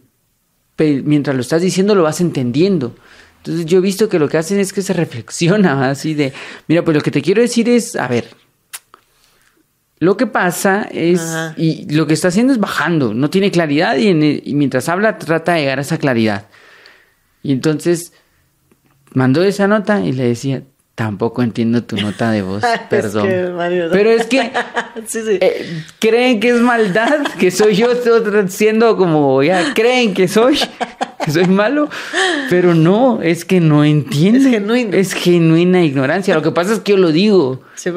mientras 0.79 1.37
lo 1.37 1.43
estás 1.43 1.63
diciendo 1.63 1.95
lo 1.95 2.03
vas 2.03 2.21
entendiendo. 2.21 2.97
Entonces 3.39 3.67
yo 3.67 3.79
he 3.79 3.83
visto 3.83 4.09
que 4.09 4.19
lo 4.19 4.29
que 4.29 4.39
hacen 4.39 4.59
es 4.59 4.73
que 4.73 4.83
se 4.83 4.93
reflexiona 4.93 5.91
así 5.91 6.15
de, 6.15 6.33
mira, 6.67 6.85
pues 6.85 6.97
lo 6.97 7.03
que 7.03 7.13
te 7.13 7.23
quiero 7.23 7.41
decir 7.41 7.69
es, 7.69 7.95
a 7.95 8.09
ver, 8.09 8.27
lo 9.99 10.17
que 10.19 10.27
pasa 10.27 10.87
es, 10.91 11.23
y 11.57 11.91
lo 11.95 12.07
que 12.07 12.13
está 12.13 12.29
haciendo 12.29 12.53
es 12.53 12.61
bajando, 12.61 13.15
no 13.15 13.31
tiene 13.31 13.51
claridad 13.51 13.97
y, 13.97 14.13
mientras 14.55 14.91
habla 14.91 15.17
trata 15.17 15.55
de 15.55 15.61
llegar 15.61 15.79
a 15.79 15.83
esa 15.83 15.97
claridad. 15.97 16.47
Y 17.43 17.53
entonces 17.53 18.13
mandó 19.13 19.43
esa 19.43 19.67
nota 19.69 20.01
y 20.01 20.13
le 20.13 20.25
decía, 20.25 20.63
tampoco 20.95 21.43
entiendo 21.43 21.83
tu 21.85 21.97
nota 21.97 22.31
de 22.31 22.43
voz, 22.43 22.63
perdón. 22.91 23.27
Pero 23.91 24.11
es 24.11 24.27
que 24.27 24.41
eh, 25.41 25.83
creen 25.99 26.41
que 26.41 26.51
es 26.51 26.61
maldad, 26.61 27.23
que 27.39 27.51
soy 27.51 27.77
yo 27.77 27.89
siendo 28.49 28.99
como, 28.99 29.43
ya, 29.43 29.73
creen 29.73 30.13
que 30.13 30.29
soy, 30.29 30.59
que 31.25 31.31
soy 31.31 31.47
malo, 31.47 31.89
pero 32.51 32.75
no, 32.75 33.23
es 33.23 33.47
que 33.47 33.61
no 33.61 33.83
entienden. 33.83 34.71
Es 34.93 35.13
Es 35.15 35.15
genuina 35.15 35.83
ignorancia. 35.83 36.35
Lo 36.35 36.43
que 36.43 36.51
pasa 36.51 36.75
es 36.75 36.81
que 36.81 36.93
yo 36.93 36.99
lo 36.99 37.13
digo. 37.13 37.63
Sí, 37.77 37.91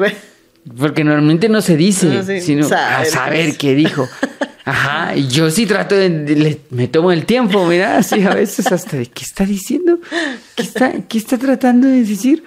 porque 0.78 1.04
normalmente 1.04 1.48
no 1.48 1.62
se 1.62 1.76
dice, 1.76 2.40
sino 2.40 2.66
a 2.66 3.04
saber 3.04 3.56
qué 3.56 3.74
dijo. 3.74 4.08
Ajá, 4.64 5.16
y 5.16 5.26
yo 5.26 5.50
sí 5.50 5.66
trato 5.66 5.96
de, 5.96 6.60
me 6.70 6.86
tomo 6.86 7.10
el 7.12 7.24
tiempo, 7.24 7.66
mira, 7.66 7.96
así 7.96 8.22
a 8.22 8.34
veces 8.34 8.70
hasta 8.70 8.98
de 8.98 9.06
qué 9.06 9.24
está 9.24 9.44
diciendo, 9.44 9.98
qué 10.54 10.62
está, 10.62 10.92
qué 11.08 11.18
está 11.18 11.38
tratando 11.38 11.88
de 11.88 12.04
decir. 12.04 12.44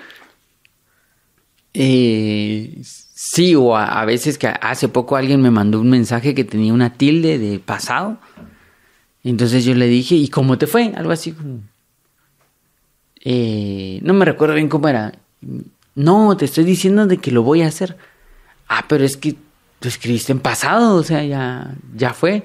Eh, 1.74 2.80
sí, 2.84 3.56
o 3.56 3.76
a, 3.76 4.06
veces 4.06 4.38
que 4.38 4.48
hace 4.48 4.88
poco 4.88 5.16
alguien 5.16 5.42
me 5.42 5.52
mandó 5.52 5.82
un 5.82 5.90
mensaje 5.90 6.36
que 6.36 6.44
tenía 6.44 6.74
una 6.74 6.94
tilde 6.94 7.40
de 7.40 7.60
pasado. 7.60 8.20
Entonces 9.24 9.66
yo 9.66 9.74
le 9.74 9.88
dije, 9.88 10.16
¿y 10.16 10.28
cómo 10.28 10.58
te 10.58 10.68
fue? 10.68 10.94
Algo 10.96 11.12
así 11.12 11.32
como... 11.32 11.62
Eh, 13.26 14.00
no 14.04 14.14
me 14.14 14.26
recuerdo 14.26 14.56
bien 14.56 14.68
cómo 14.68 14.88
era. 14.88 15.14
No, 15.96 16.36
te 16.38 16.46
estoy 16.46 16.64
diciendo 16.64 17.06
de 17.06 17.18
que 17.18 17.32
lo 17.32 17.44
voy 17.44 17.62
a 17.62 17.68
hacer. 17.68 17.98
Ah, 18.68 18.86
pero 18.88 19.04
es 19.04 19.18
que 19.18 19.36
tú 19.80 19.88
escribiste 19.88 20.32
en 20.32 20.40
pasado, 20.40 20.96
o 20.96 21.04
sea, 21.04 21.24
ya, 21.24 21.76
ya 21.96 22.14
fue. 22.14 22.44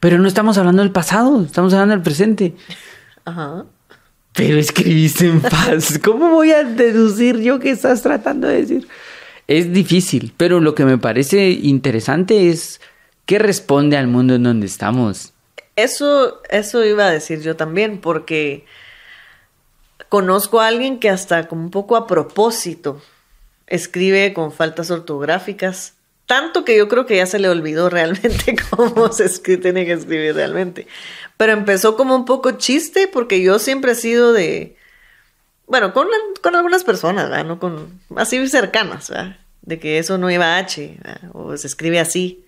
Pero 0.00 0.18
no 0.18 0.28
estamos 0.28 0.58
hablando 0.58 0.82
del 0.82 0.92
pasado, 0.92 1.42
estamos 1.42 1.72
hablando 1.72 1.94
del 1.94 2.02
presente. 2.02 2.54
Ajá. 3.24 3.64
Pero 4.34 4.58
escribiste 4.58 5.26
en 5.26 5.40
paz. 5.40 5.98
¿Cómo 6.04 6.30
voy 6.30 6.52
a 6.52 6.62
deducir 6.64 7.40
yo 7.40 7.58
qué 7.58 7.70
estás 7.70 8.02
tratando 8.02 8.48
de 8.48 8.60
decir? 8.60 8.88
Es 9.48 9.72
difícil, 9.72 10.34
pero 10.36 10.60
lo 10.60 10.74
que 10.74 10.84
me 10.84 10.98
parece 10.98 11.50
interesante 11.50 12.50
es 12.50 12.80
qué 13.24 13.38
responde 13.38 13.96
al 13.96 14.08
mundo 14.08 14.34
en 14.34 14.42
donde 14.42 14.66
estamos. 14.66 15.32
Eso, 15.76 16.42
eso 16.50 16.84
iba 16.84 17.06
a 17.06 17.10
decir 17.10 17.40
yo 17.40 17.56
también, 17.56 17.98
porque 17.98 18.66
Conozco 20.08 20.60
a 20.60 20.68
alguien 20.68 20.98
que 21.00 21.10
hasta 21.10 21.48
como 21.48 21.62
un 21.62 21.70
poco 21.70 21.96
a 21.96 22.06
propósito 22.06 23.00
escribe 23.66 24.32
con 24.32 24.52
faltas 24.52 24.90
ortográficas, 24.90 25.94
tanto 26.26 26.64
que 26.64 26.76
yo 26.76 26.88
creo 26.88 27.06
que 27.06 27.16
ya 27.16 27.26
se 27.26 27.38
le 27.38 27.48
olvidó 27.48 27.90
realmente 27.90 28.56
cómo 28.70 29.12
se 29.12 29.28
tiene 29.58 29.84
que 29.84 29.92
escribir 29.92 30.34
realmente. 30.34 30.86
Pero 31.36 31.52
empezó 31.52 31.96
como 31.96 32.14
un 32.14 32.24
poco 32.24 32.52
chiste 32.52 33.08
porque 33.08 33.42
yo 33.42 33.58
siempre 33.58 33.92
he 33.92 33.96
sido 33.96 34.32
de, 34.32 34.76
bueno, 35.66 35.92
con, 35.92 36.08
con 36.42 36.54
algunas 36.54 36.84
personas, 36.84 37.28
¿verdad? 37.28 37.44
No 37.44 37.58
con, 37.58 38.00
así 38.16 38.46
cercanas, 38.48 39.10
¿verdad? 39.10 39.36
de 39.66 39.78
que 39.78 39.98
eso 39.98 40.16
no 40.16 40.30
iba 40.30 40.56
a 40.56 40.58
H 40.58 40.96
o 41.32 41.56
se 41.56 41.66
escribe 41.66 42.00
así. 42.00 42.45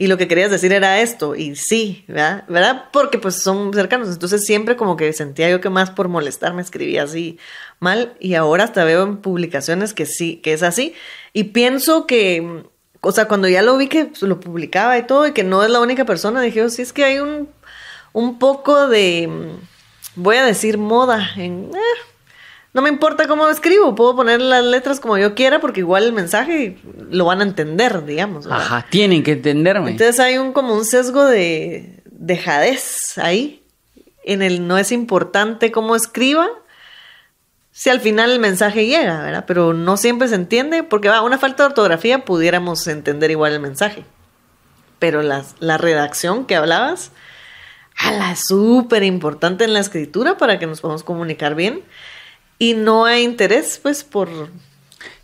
Y 0.00 0.06
lo 0.06 0.16
que 0.16 0.28
querías 0.28 0.50
decir 0.50 0.72
era 0.72 1.02
esto, 1.02 1.36
y 1.36 1.56
sí, 1.56 2.06
¿verdad? 2.08 2.44
¿verdad? 2.48 2.84
Porque 2.90 3.18
pues 3.18 3.34
son 3.34 3.74
cercanos, 3.74 4.08
entonces 4.08 4.46
siempre 4.46 4.74
como 4.74 4.96
que 4.96 5.12
sentía 5.12 5.50
yo 5.50 5.60
que 5.60 5.68
más 5.68 5.90
por 5.90 6.08
molestarme 6.08 6.62
escribía 6.62 7.02
así 7.02 7.38
mal, 7.80 8.14
y 8.18 8.32
ahora 8.32 8.64
hasta 8.64 8.82
veo 8.84 9.02
en 9.02 9.18
publicaciones 9.18 9.92
que 9.92 10.06
sí, 10.06 10.36
que 10.36 10.54
es 10.54 10.62
así, 10.62 10.94
y 11.34 11.44
pienso 11.44 12.06
que, 12.06 12.62
o 13.02 13.12
sea, 13.12 13.28
cuando 13.28 13.46
ya 13.46 13.60
lo 13.60 13.76
vi 13.76 13.88
que 13.88 14.10
lo 14.22 14.40
publicaba 14.40 14.96
y 14.96 15.02
todo, 15.06 15.26
y 15.26 15.32
que 15.32 15.44
no 15.44 15.62
es 15.62 15.68
la 15.68 15.80
única 15.80 16.06
persona, 16.06 16.40
dije, 16.40 16.62
oh, 16.62 16.70
sí, 16.70 16.80
es 16.80 16.94
que 16.94 17.04
hay 17.04 17.18
un, 17.18 17.50
un 18.14 18.38
poco 18.38 18.88
de, 18.88 19.28
voy 20.14 20.36
a 20.36 20.46
decir 20.46 20.78
moda 20.78 21.28
en... 21.36 21.72
Eh, 21.74 22.09
no 22.72 22.82
me 22.82 22.88
importa 22.88 23.26
cómo 23.26 23.48
escribo, 23.48 23.94
puedo 23.94 24.14
poner 24.14 24.40
las 24.40 24.64
letras 24.64 25.00
como 25.00 25.18
yo 25.18 25.34
quiera 25.34 25.60
porque 25.60 25.80
igual 25.80 26.04
el 26.04 26.12
mensaje 26.12 26.78
lo 27.10 27.24
van 27.24 27.40
a 27.40 27.44
entender, 27.44 28.04
digamos. 28.04 28.46
Ajá, 28.46 28.86
tienen 28.90 29.24
que 29.24 29.32
entenderme. 29.32 29.90
Entonces 29.90 30.20
hay 30.20 30.38
un 30.38 30.52
como 30.52 30.74
un 30.74 30.84
sesgo 30.84 31.24
de 31.24 32.02
dejadez 32.04 33.18
ahí. 33.18 33.64
En 34.22 34.42
el 34.42 34.68
no 34.68 34.78
es 34.78 34.92
importante 34.92 35.72
cómo 35.72 35.96
escriba, 35.96 36.48
si 37.72 37.90
al 37.90 38.00
final 38.00 38.30
el 38.30 38.38
mensaje 38.38 38.86
llega, 38.86 39.22
¿verdad? 39.22 39.44
Pero 39.48 39.72
no 39.72 39.96
siempre 39.96 40.28
se 40.28 40.36
entiende 40.36 40.82
porque 40.84 41.08
va, 41.08 41.22
una 41.22 41.38
falta 41.38 41.64
de 41.64 41.68
ortografía 41.68 42.24
pudiéramos 42.24 42.86
entender 42.86 43.32
igual 43.32 43.54
el 43.54 43.60
mensaje. 43.60 44.04
Pero 45.00 45.22
la, 45.22 45.44
la 45.58 45.78
redacción 45.78 46.44
que 46.44 46.54
hablabas, 46.54 47.10
a 47.96 48.12
la 48.12 48.36
súper 48.36 49.02
importante 49.02 49.64
en 49.64 49.72
la 49.72 49.80
escritura 49.80 50.36
para 50.36 50.58
que 50.58 50.66
nos 50.66 50.80
podamos 50.80 51.02
comunicar 51.02 51.54
bien 51.54 51.82
y 52.60 52.74
no 52.74 53.06
hay 53.06 53.24
interés, 53.24 53.80
pues, 53.82 54.04
por... 54.04 54.28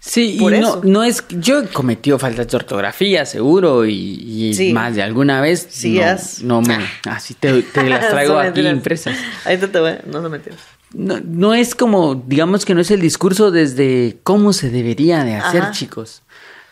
Sí, 0.00 0.38
y 0.40 0.46
no, 0.46 0.80
no 0.82 1.04
es... 1.04 1.22
Yo 1.28 1.60
he 1.60 1.66
cometido 1.66 2.18
faltas 2.18 2.48
de 2.48 2.56
ortografía, 2.56 3.26
seguro, 3.26 3.84
y, 3.84 4.72
más 4.72 4.94
de 4.94 5.02
alguna 5.02 5.42
vez. 5.42 5.66
Sí, 5.68 6.00
no, 6.42 6.60
no 6.60 6.62
me... 6.62 6.78
Así 7.04 7.34
te, 7.34 7.52
las 7.84 8.08
traigo 8.08 8.38
aquí 8.38 8.66
impresas. 8.66 9.18
Ahí 9.44 9.58
te, 9.58 9.68
te 9.68 9.78
voy, 9.78 9.92
no 10.06 10.20
lo 10.20 10.30
mentiras. 10.30 10.60
No, 10.94 11.20
no 11.20 11.52
es 11.52 11.74
como, 11.74 12.14
digamos 12.14 12.64
que 12.64 12.74
no 12.74 12.80
es 12.80 12.90
el 12.90 13.02
discurso 13.02 13.50
desde 13.50 14.16
cómo 14.22 14.54
se 14.54 14.70
debería 14.70 15.22
de 15.22 15.34
hacer, 15.34 15.72
chicos, 15.72 16.22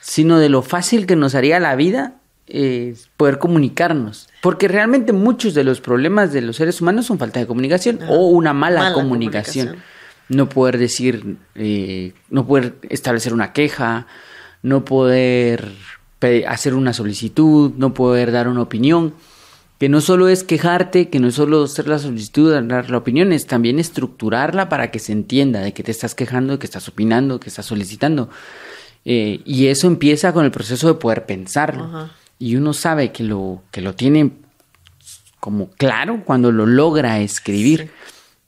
sino 0.00 0.38
de 0.38 0.48
lo 0.48 0.62
fácil 0.62 1.06
que 1.06 1.14
nos 1.14 1.34
haría 1.34 1.60
la 1.60 1.76
vida 1.76 2.14
eh, 2.46 2.94
poder 3.18 3.38
comunicarnos. 3.38 4.30
Porque 4.40 4.66
realmente 4.66 5.12
muchos 5.12 5.52
de 5.52 5.64
los 5.64 5.82
problemas 5.82 6.32
de 6.32 6.40
los 6.40 6.56
seres 6.56 6.80
humanos 6.80 7.04
son 7.04 7.18
falta 7.18 7.38
de 7.38 7.46
comunicación 7.46 8.00
o 8.08 8.28
una 8.28 8.54
mala, 8.54 8.94
comunicación 8.94 9.76
no 10.28 10.48
poder 10.48 10.78
decir, 10.78 11.36
eh, 11.54 12.12
no 12.30 12.46
poder 12.46 12.76
establecer 12.88 13.32
una 13.32 13.52
queja, 13.52 14.06
no 14.62 14.84
poder 14.84 15.72
hacer 16.48 16.74
una 16.74 16.94
solicitud, 16.94 17.72
no 17.76 17.92
poder 17.92 18.32
dar 18.32 18.48
una 18.48 18.62
opinión, 18.62 19.14
que 19.78 19.88
no 19.88 20.00
solo 20.00 20.28
es 20.28 20.44
quejarte, 20.44 21.10
que 21.10 21.20
no 21.20 21.28
es 21.28 21.34
solo 21.34 21.64
hacer 21.64 21.88
la 21.88 21.98
solicitud, 21.98 22.54
dar 22.62 22.88
la 22.88 22.96
opinión, 22.96 23.32
es 23.32 23.46
también 23.46 23.78
estructurarla 23.78 24.68
para 24.68 24.90
que 24.90 24.98
se 24.98 25.12
entienda 25.12 25.60
de 25.60 25.74
que 25.74 25.82
te 25.82 25.90
estás 25.90 26.14
quejando, 26.14 26.54
de 26.54 26.58
que 26.58 26.66
estás 26.66 26.88
opinando, 26.88 27.40
que 27.40 27.48
estás 27.48 27.66
solicitando. 27.66 28.30
Eh, 29.04 29.42
y 29.44 29.66
eso 29.66 29.86
empieza 29.86 30.32
con 30.32 30.44
el 30.44 30.50
proceso 30.50 30.88
de 30.88 30.94
poder 30.94 31.26
pensarlo. 31.26 32.08
Y 32.38 32.56
uno 32.56 32.72
sabe 32.72 33.12
que 33.12 33.24
lo, 33.24 33.62
que 33.70 33.80
lo 33.80 33.94
tiene 33.94 34.32
como 35.40 35.68
claro 35.70 36.22
cuando 36.24 36.52
lo 36.52 36.64
logra 36.64 37.20
escribir 37.20 37.90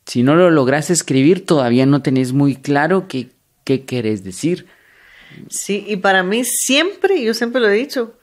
si 0.07 0.23
no 0.23 0.37
lo 0.37 0.51
logras 0.51 0.91
escribir, 0.91 1.45
todavía 1.45 1.85
no 1.85 2.01
tenés 2.01 2.33
muy 2.33 2.57
claro 2.57 3.09
qué, 3.09 3.31
qué 3.65 3.85
querés 3.85 4.25
decir. 4.25 4.67
Sí, 5.51 5.85
y 5.87 5.97
para 5.97 6.23
mí 6.23 6.45
siempre, 6.45 7.23
yo 7.23 7.35
siempre 7.35 7.61
lo 7.61 7.69
he 7.69 7.75
dicho, 7.75 8.15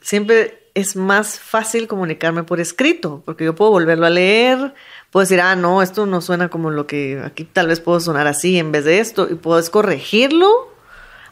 siempre 0.00 0.68
es 0.74 0.96
más 0.96 1.38
fácil 1.38 1.86
comunicarme 1.86 2.44
por 2.44 2.60
escrito, 2.60 3.22
porque 3.24 3.44
yo 3.44 3.54
puedo 3.54 3.70
volverlo 3.70 4.06
a 4.06 4.10
leer, 4.10 4.74
puedo 5.10 5.22
decir, 5.22 5.40
ah, 5.40 5.56
no, 5.56 5.82
esto 5.82 6.06
no 6.06 6.20
suena 6.20 6.48
como 6.48 6.70
lo 6.70 6.86
que 6.86 7.20
aquí 7.24 7.44
tal 7.44 7.68
vez 7.68 7.80
puedo 7.80 8.00
sonar 8.00 8.26
así 8.26 8.58
en 8.58 8.72
vez 8.72 8.84
de 8.84 9.00
esto, 9.00 9.28
y 9.30 9.34
puedes 9.34 9.70
corregirlo 9.70 10.72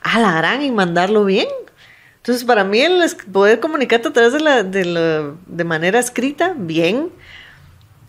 a 0.02 0.20
la 0.20 0.32
gran 0.36 0.62
y 0.62 0.70
mandarlo 0.70 1.24
bien. 1.24 1.48
Entonces, 2.16 2.44
para 2.44 2.64
mí, 2.64 2.80
el 2.80 3.02
poder 3.32 3.60
comunicarte 3.60 4.08
a 4.08 4.12
través 4.12 4.32
de 4.34 4.84
la, 4.84 5.34
de 5.46 5.64
manera 5.64 5.98
escrita, 5.98 6.54
bien, 6.56 7.10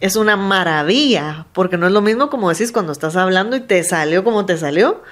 es 0.01 0.15
una 0.15 0.35
maravilla, 0.35 1.45
porque 1.53 1.77
no 1.77 1.85
es 1.87 1.93
lo 1.93 2.01
mismo 2.01 2.29
como 2.29 2.49
decís 2.49 2.71
cuando 2.71 2.91
estás 2.91 3.15
hablando 3.15 3.55
y 3.55 3.61
te 3.61 3.83
salió 3.83 4.23
como 4.23 4.45
te 4.45 4.57
salió. 4.57 5.03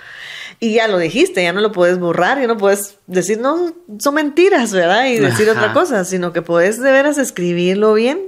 Y 0.60 0.74
ya 0.74 0.88
lo 0.90 0.98
dijiste, 0.98 1.44
ya 1.44 1.54
no 1.54 1.62
lo 1.62 1.72
puedes 1.72 2.00
borrar, 2.00 2.42
ya 2.42 2.48
no 2.48 2.58
puedes 2.58 2.98
decir, 3.08 3.40
no, 3.40 3.72
son 4.00 4.16
mentiras, 4.16 4.74
¿verdad? 4.74 5.06
Y 5.06 5.20
decir 5.20 5.50
otra 5.50 5.72
cosa, 5.72 6.04
sino 6.04 6.34
que 6.34 6.42
puedes 6.42 6.82
de 6.82 6.92
veras 6.92 7.18
escribirlo 7.18 7.94
bien, 7.94 8.20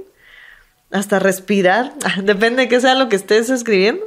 hasta 0.90 1.18
respirar, 1.18 1.92
depende 2.22 2.62
de 2.62 2.68
qué 2.68 2.80
sea 2.80 2.94
lo 2.94 3.10
que 3.10 3.16
estés 3.16 3.50
escribiendo, 3.50 4.06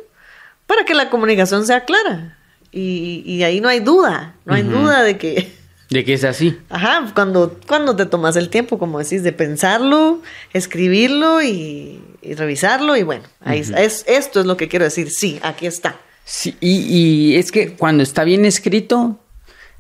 para 0.66 0.86
que 0.86 0.96
la 0.96 1.12
comunicación 1.12 1.68
sea 1.68 1.86
clara. 1.86 2.38
Y, 2.72 3.44
ahí 3.44 3.62
no 3.62 3.70
hay 3.70 3.80
duda, 3.80 4.36
no 4.44 4.54
hay 4.54 4.64
duda 4.64 5.04
de 5.04 5.18
que 5.18 5.54
de 5.90 6.04
que 6.04 6.14
es 6.14 6.24
así. 6.24 6.60
Ajá, 6.70 7.12
cuando, 7.14 7.58
cuando 7.68 7.96
te 7.96 8.06
tomas 8.06 8.36
el 8.36 8.50
tiempo, 8.50 8.80
como 8.80 9.00
decís, 9.00 9.24
de 9.24 9.32
pensarlo, 9.32 10.22
escribirlo 10.52 11.42
y, 11.42 12.02
revisarlo 12.34 12.96
y 12.96 13.04
bueno, 13.04 13.24
ahí 13.42 13.60
es, 13.60 14.04
esto 14.08 14.40
es 14.40 14.46
lo 14.46 14.58
que 14.58 14.68
quiero 14.68 14.86
decir, 14.86 15.12
sí, 15.12 15.40
aquí 15.44 15.68
está. 15.68 15.98
Sí, 16.26 16.58
y, 16.60 17.36
es 17.36 17.52
que 17.52 17.76
cuando 17.76 18.02
está 18.02 18.24
bien 18.24 18.46
escrito, 18.46 19.20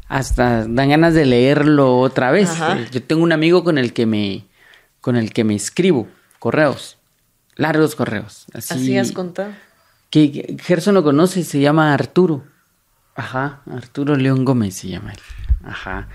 hasta 0.07 0.67
dan 0.67 0.89
ganas 0.89 1.15
de 1.15 1.25
leerlo 1.25 1.97
otra 1.97 2.29
vez. 2.29 2.51
Eh, 2.51 2.87
yo 2.91 3.01
tengo 3.01 3.23
un 3.23 3.31
amigo 3.31 3.63
con 3.63 3.79
el 3.79 3.93
que 3.93 4.05
me, 4.05 4.45
con 5.01 5.15
el 5.15 5.33
que 5.33 5.43
me 5.43 5.55
escribo 5.55 6.07
correos, 6.37 6.99
largos 7.55 7.95
correos. 7.95 8.45
Así, 8.53 8.73
así 8.75 8.97
has 8.97 9.11
contado. 9.11 9.51
Que 10.11 10.55
Gerson 10.61 10.93
lo 10.93 11.03
conoce, 11.03 11.43
se 11.43 11.59
llama 11.59 11.93
Arturo. 11.93 12.43
Ajá, 13.15 13.61
Arturo 13.71 14.15
León 14.15 14.45
Gómez 14.45 14.75
se 14.75 14.89
llama 14.89 15.13
él. 15.13 15.19
Ajá. 15.63 16.09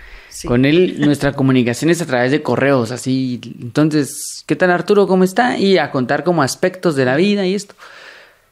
Con 0.47 0.65
él 0.65 1.01
nuestra 1.01 1.33
comunicación 1.33 1.91
es 1.91 2.01
a 2.01 2.07
través 2.07 2.31
de 2.31 2.43
correos, 2.43 2.91
así. 2.91 3.41
Entonces, 3.61 4.45
¿qué 4.47 4.57
tal 4.57 4.71
Arturo? 4.71 5.07
¿Cómo 5.07 5.25
está? 5.25 5.59
Y 5.59 5.79
a 5.79 5.91
contar 5.91 6.25
como 6.25 6.43
aspectos 6.43 6.97
de 6.97 7.05
la 7.05 7.17
vida 7.17 7.47
y 7.47 7.55
esto. 7.55 7.75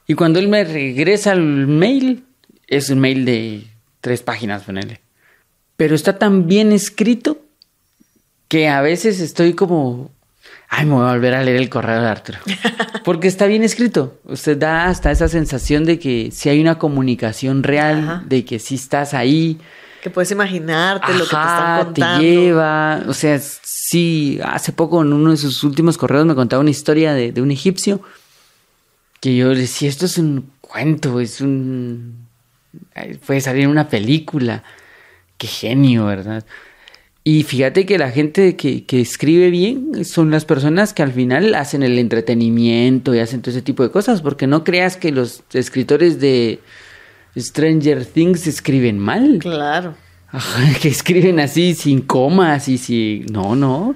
Y 0.07 0.15
cuando 0.15 0.39
él 0.39 0.49
me 0.49 0.65
regresa 0.65 1.33
el 1.33 1.67
mail, 1.67 2.25
es 2.67 2.91
un 2.91 2.99
mail 2.99 3.25
de 3.25 3.65
tres 4.01 4.23
páginas, 4.23 4.65
ponele. 4.65 5.01
Pero 5.77 5.95
está 5.95 6.19
tan 6.19 6.47
bien 6.47 6.73
escrito 6.73 7.39
que 8.49 8.69
a 8.69 8.81
veces 8.81 9.21
estoy 9.21 9.53
como, 9.53 10.11
ay, 10.69 10.87
me 10.87 10.95
voy 10.95 11.07
a 11.07 11.13
volver 11.13 11.35
a 11.35 11.45
leer 11.45 11.59
el 11.59 11.69
correo 11.69 12.01
de 12.01 12.09
Arturo. 12.09 12.39
Porque 13.05 13.29
está 13.29 13.47
bien 13.47 13.63
escrito. 13.63 14.19
Usted 14.25 14.57
da 14.59 14.87
hasta 14.87 15.11
esa 15.11 15.29
sensación 15.29 15.85
de 15.85 15.99
que 15.99 16.31
si 16.33 16.49
hay 16.49 16.61
una 16.61 16.79
comunicación 16.79 17.63
real, 17.63 18.25
de 18.29 18.45
que 18.45 18.59
si 18.59 18.75
estás 18.75 19.15
ahí, 19.15 19.59
que 20.03 20.11
puedes 20.11 20.31
imaginarte 20.31 21.13
lo 21.13 21.25
que 21.25 21.31
te 21.31 21.37
están 21.37 21.85
contando. 21.85 22.21
te 22.21 22.25
lleva. 22.25 23.03
O 23.09 23.15
sea, 23.15 23.39
sí, 23.39 24.39
hace 24.45 24.73
poco 24.73 25.03
en 25.03 25.13
uno 25.13 25.31
de 25.31 25.37
sus 25.37 25.65
últimos 25.65 25.99
correos 25.99 26.27
me 26.27 26.35
contaba 26.35 26.61
una 26.61 26.71
historia 26.71 27.15
de, 27.15 27.41
un 27.41 27.51
egipcio 27.51 28.01
que 29.21 29.37
yo 29.37 29.55
decía, 29.55 29.89
esto 29.89 30.07
es 30.07 30.19
un 30.19 30.51
cuento, 30.61 31.21
es 31.21 31.41
un... 31.41 32.27
puede 33.27 33.41
salir 33.41 33.65
en 33.65 33.71
una 33.71 33.89
película. 33.89 34.63
Qué 35.37 35.47
genio, 35.47 36.07
¿verdad? 36.07 36.45
Y 37.25 37.43
fíjate 37.43 37.85
que 37.85 37.99
la 37.99 38.11
gente 38.11 38.57
que, 38.57 38.85
que, 38.85 39.01
escribe 39.01 39.51
bien 39.51 40.05
son 40.05 40.31
las 40.31 40.45
personas 40.45 40.95
que 40.95 41.03
al 41.03 41.13
final 41.13 41.55
hacen 41.55 41.83
el 41.83 41.99
entretenimiento 41.99 43.15
y 43.15 43.19
hacen 43.19 43.43
todo 43.43 43.51
ese 43.51 43.63
tipo 43.63 43.83
de 43.83 43.91
cosas, 43.91 44.23
porque 44.23 44.47
no 44.47 44.65
creas 44.65 44.97
que 44.97 45.13
los 45.13 45.43
escritores 45.53 46.21
de 46.21 46.61
Stranger 47.37 48.05
Things 48.05 48.47
escriben 48.47 48.99
mal. 48.99 49.39
Claro. 49.41 49.95
que 50.83 50.89
escriben 50.89 51.41
así 51.41 51.75
sin 51.75 52.03
comas 52.03 52.69
y 52.69 52.79
si 52.79 53.25
no, 53.33 53.57
no. 53.57 53.95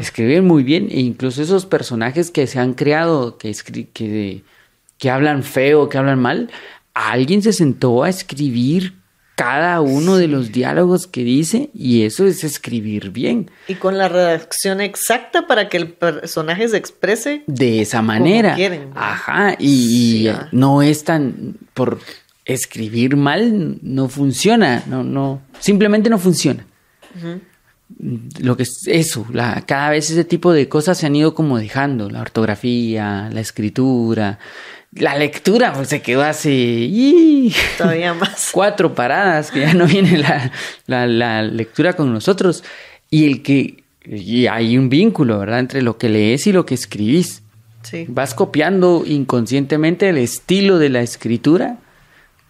Escriben 0.00 0.44
muy 0.44 0.64
bien 0.64 0.88
e 0.90 1.00
incluso 1.00 1.42
esos 1.42 1.64
personajes 1.66 2.30
que 2.30 2.46
se 2.46 2.58
han 2.58 2.74
creado 2.74 3.38
que 3.38 3.54
que 3.92 4.42
que 4.98 5.10
hablan 5.10 5.42
feo, 5.42 5.88
que 5.88 5.96
hablan 5.96 6.20
mal, 6.20 6.50
alguien 6.92 7.42
se 7.42 7.52
sentó 7.52 8.04
a 8.04 8.08
escribir 8.08 9.00
cada 9.34 9.80
uno 9.80 10.18
de 10.18 10.28
los 10.28 10.52
diálogos 10.52 11.06
que 11.06 11.24
dice 11.24 11.70
y 11.72 12.04
eso 12.04 12.26
es 12.26 12.44
escribir 12.44 13.10
bien. 13.10 13.50
Y 13.68 13.76
con 13.76 13.96
la 13.96 14.10
redacción 14.10 14.82
exacta 14.82 15.46
para 15.46 15.70
que 15.70 15.78
el 15.78 15.94
personaje 15.94 16.68
se 16.68 16.76
exprese 16.76 17.42
de 17.46 17.80
esa 17.80 18.02
manera. 18.02 18.54
Ajá, 18.94 19.56
y, 19.58 20.28
no 20.52 20.82
es 20.82 21.04
tan 21.04 21.56
por 21.72 22.00
escribir 22.52 23.16
mal 23.16 23.78
no 23.82 24.08
funciona, 24.08 24.82
no, 24.86 25.02
no, 25.04 25.42
simplemente 25.58 26.10
no 26.10 26.18
funciona. 26.18 26.66
Lo 28.40 28.56
que 28.56 28.62
es 28.62 28.86
eso, 28.86 29.26
la, 29.32 29.62
cada 29.66 29.90
vez 29.90 30.10
ese 30.10 30.24
tipo 30.24 30.52
de 30.52 30.68
cosas 30.68 30.98
se 30.98 31.06
han 31.06 31.16
ido 31.16 31.34
como 31.34 31.58
dejando, 31.58 32.08
la 32.08 32.20
ortografía, 32.20 33.28
la 33.32 33.40
escritura, 33.40 34.38
la 34.92 35.16
lectura, 35.16 35.72
pues 35.72 35.88
se 35.88 36.02
quedó 36.02 36.22
así. 36.22 37.54
Todavía 37.78 38.14
más. 38.14 38.50
Cuatro 38.52 38.94
paradas, 38.94 39.50
que 39.50 39.60
ya 39.60 39.74
no 39.74 39.86
viene 39.86 40.18
la, 40.18 40.52
la, 40.86 41.42
lectura 41.42 41.94
con 41.94 42.12
nosotros. 42.12 42.64
Y 43.08 43.26
el 43.26 43.42
que 43.42 43.82
Y 44.04 44.46
hay 44.46 44.76
un 44.76 44.88
vínculo, 44.88 45.38
¿verdad? 45.38 45.60
Entre 45.60 45.82
lo 45.82 45.96
que 45.96 46.08
lees 46.08 46.46
y 46.46 46.52
lo 46.52 46.66
que 46.66 46.74
escribís. 46.74 47.42
Sí. 47.82 48.04
Vas 48.08 48.34
copiando 48.34 49.04
inconscientemente 49.06 50.08
el 50.08 50.18
estilo 50.18 50.78
de 50.78 50.90
la 50.90 51.02
escritura 51.02 51.78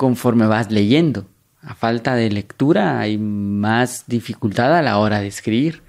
conforme 0.01 0.47
vas 0.47 0.71
leyendo. 0.71 1.27
A 1.61 1.75
falta 1.75 2.15
de 2.15 2.31
lectura 2.31 3.01
hay 3.01 3.19
más 3.19 4.05
dificultad 4.07 4.75
a 4.75 4.81
la 4.81 4.97
hora 4.97 5.21
de 5.21 5.27
escribir. 5.27 5.83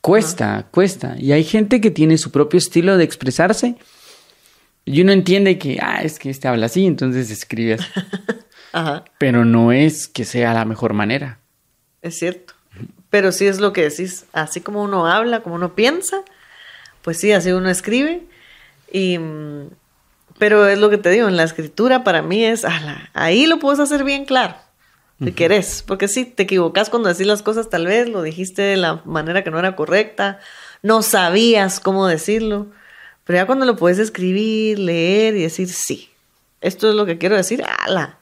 Cuesta, 0.00 0.68
cuesta. 0.70 1.16
Y 1.18 1.32
hay 1.32 1.42
gente 1.42 1.80
que 1.80 1.90
tiene 1.90 2.18
su 2.18 2.30
propio 2.30 2.58
estilo 2.58 2.96
de 2.96 3.02
expresarse 3.02 3.74
y 4.84 5.00
uno 5.02 5.10
entiende 5.10 5.58
que, 5.58 5.80
ah, 5.82 6.02
es 6.04 6.20
que 6.20 6.30
este 6.30 6.46
habla 6.46 6.66
así, 6.66 6.86
entonces 6.86 7.32
escribe 7.32 7.74
así. 7.74 7.86
Ajá, 8.72 9.04
Pero 9.18 9.44
no 9.44 9.72
es 9.72 10.06
que 10.06 10.24
sea 10.24 10.54
la 10.54 10.64
mejor 10.64 10.92
manera. 10.92 11.40
es 12.00 12.16
cierto. 12.16 12.54
Pero 13.10 13.32
sí 13.32 13.46
es 13.46 13.58
lo 13.58 13.72
que 13.72 13.82
decís, 13.82 14.26
así 14.32 14.60
como 14.60 14.84
uno 14.84 15.08
habla, 15.08 15.40
como 15.42 15.56
uno 15.56 15.74
piensa, 15.74 16.18
pues 17.02 17.18
sí, 17.18 17.32
así 17.32 17.50
uno 17.50 17.68
escribe. 17.70 18.22
Y, 18.92 19.18
mm, 19.18 19.66
pero 20.42 20.66
es 20.66 20.76
lo 20.76 20.90
que 20.90 20.98
te 20.98 21.08
digo, 21.10 21.28
en 21.28 21.36
la 21.36 21.44
escritura 21.44 22.02
para 22.02 22.20
mí 22.20 22.44
es, 22.44 22.64
ala, 22.64 23.08
ahí 23.14 23.46
lo 23.46 23.60
puedes 23.60 23.78
hacer 23.78 24.02
bien 24.02 24.24
claro, 24.24 24.56
si 25.22 25.30
querés. 25.30 25.84
Porque 25.86 26.08
sí, 26.08 26.24
te 26.24 26.42
equivocas 26.42 26.90
cuando 26.90 27.08
decís 27.08 27.28
las 27.28 27.42
cosas, 27.42 27.70
tal 27.70 27.86
vez 27.86 28.08
lo 28.08 28.22
dijiste 28.22 28.60
de 28.60 28.76
la 28.76 29.02
manera 29.04 29.44
que 29.44 29.52
no 29.52 29.60
era 29.60 29.76
correcta, 29.76 30.40
no 30.82 31.02
sabías 31.02 31.78
cómo 31.78 32.08
decirlo. 32.08 32.66
Pero 33.22 33.36
ya 33.38 33.46
cuando 33.46 33.66
lo 33.66 33.76
puedes 33.76 34.00
escribir, 34.00 34.80
leer 34.80 35.36
y 35.36 35.42
decir, 35.42 35.68
sí, 35.68 36.10
esto 36.60 36.88
es 36.88 36.96
lo 36.96 37.06
que 37.06 37.18
quiero 37.18 37.36
decir, 37.36 37.62
ala, 37.78 38.18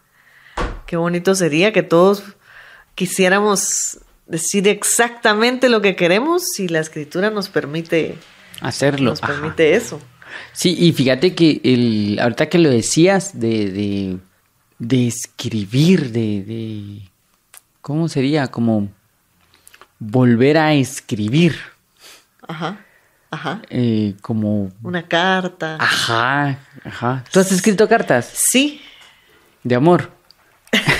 qué 0.84 0.98
bonito 0.98 1.34
sería 1.34 1.72
que 1.72 1.82
todos 1.82 2.22
quisiéramos 2.96 3.96
decir 4.26 4.68
exactamente 4.68 5.70
lo 5.70 5.80
que 5.80 5.96
queremos 5.96 6.50
si 6.50 6.68
la 6.68 6.80
escritura 6.80 7.30
nos 7.30 7.48
permite, 7.48 8.18
Hacerlo. 8.60 9.08
nos 9.08 9.22
ajá. 9.22 9.32
permite 9.32 9.74
eso. 9.74 10.02
Sí, 10.52 10.76
y 10.78 10.92
fíjate 10.92 11.34
que 11.34 11.60
el, 11.64 12.18
ahorita 12.20 12.48
que 12.48 12.58
lo 12.58 12.70
decías 12.70 13.38
de, 13.40 13.70
de, 13.70 14.18
de 14.78 15.06
escribir, 15.06 16.10
de, 16.12 16.42
de, 16.42 17.02
¿cómo 17.80 18.08
sería? 18.08 18.48
Como 18.48 18.88
volver 19.98 20.56
a 20.58 20.72
escribir, 20.74 21.56
Ajá, 22.48 22.84
ajá. 23.30 23.62
eh, 23.70 24.14
como, 24.22 24.72
Una 24.82 25.06
carta. 25.06 25.76
ajá, 25.78 26.58
ajá. 26.84 27.24
¿Tú 27.32 27.40
has 27.40 27.52
escrito 27.52 27.88
cartas 27.88 28.26
Sí, 28.32 28.80
de 29.62 29.74
amor? 29.74 30.10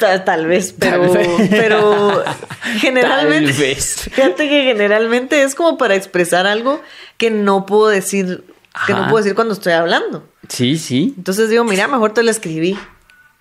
ta- 0.00 0.24
tal 0.24 0.46
vez, 0.46 0.74
Tal 0.76 1.00
pero, 1.00 1.12
vez. 1.12 1.28
pero 1.50 2.24
generalmente, 2.80 3.52
Tal 3.52 3.60
vez. 3.60 4.00
fíjate 4.12 4.48
que 4.48 4.62
generalmente 4.64 5.42
es 5.42 5.54
como 5.54 5.76
para 5.78 5.94
expresar 5.94 6.46
algo 6.46 6.80
que 7.16 7.30
no 7.30 7.66
puedo 7.66 7.88
decir, 7.88 8.44
que 8.86 8.92
no 8.92 9.04
puedo 9.08 9.18
decir 9.18 9.34
cuando 9.34 9.54
estoy 9.54 9.72
hablando. 9.74 10.28
Sí, 10.48 10.76
sí. 10.78 11.14
Entonces 11.16 11.48
digo, 11.50 11.64
mira, 11.64 11.88
mejor 11.88 12.12
te 12.14 12.22
lo 12.22 12.30
escribí. 12.30 12.78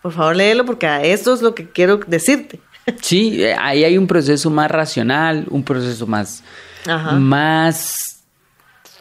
Por 0.01 0.11
favor, 0.11 0.35
léelo 0.35 0.65
porque 0.65 0.85
a 0.87 1.01
esto 1.03 1.33
es 1.33 1.41
lo 1.41 1.55
que 1.55 1.69
quiero 1.69 1.97
decirte. 2.07 2.59
Sí, 3.01 3.41
eh, 3.41 3.55
ahí 3.57 3.85
hay 3.85 3.97
un 3.97 4.07
proceso 4.07 4.49
más 4.49 4.69
racional, 4.69 5.45
un 5.49 5.63
proceso 5.63 6.05
más, 6.05 6.43
Ajá. 6.85 7.13
más 7.13 8.23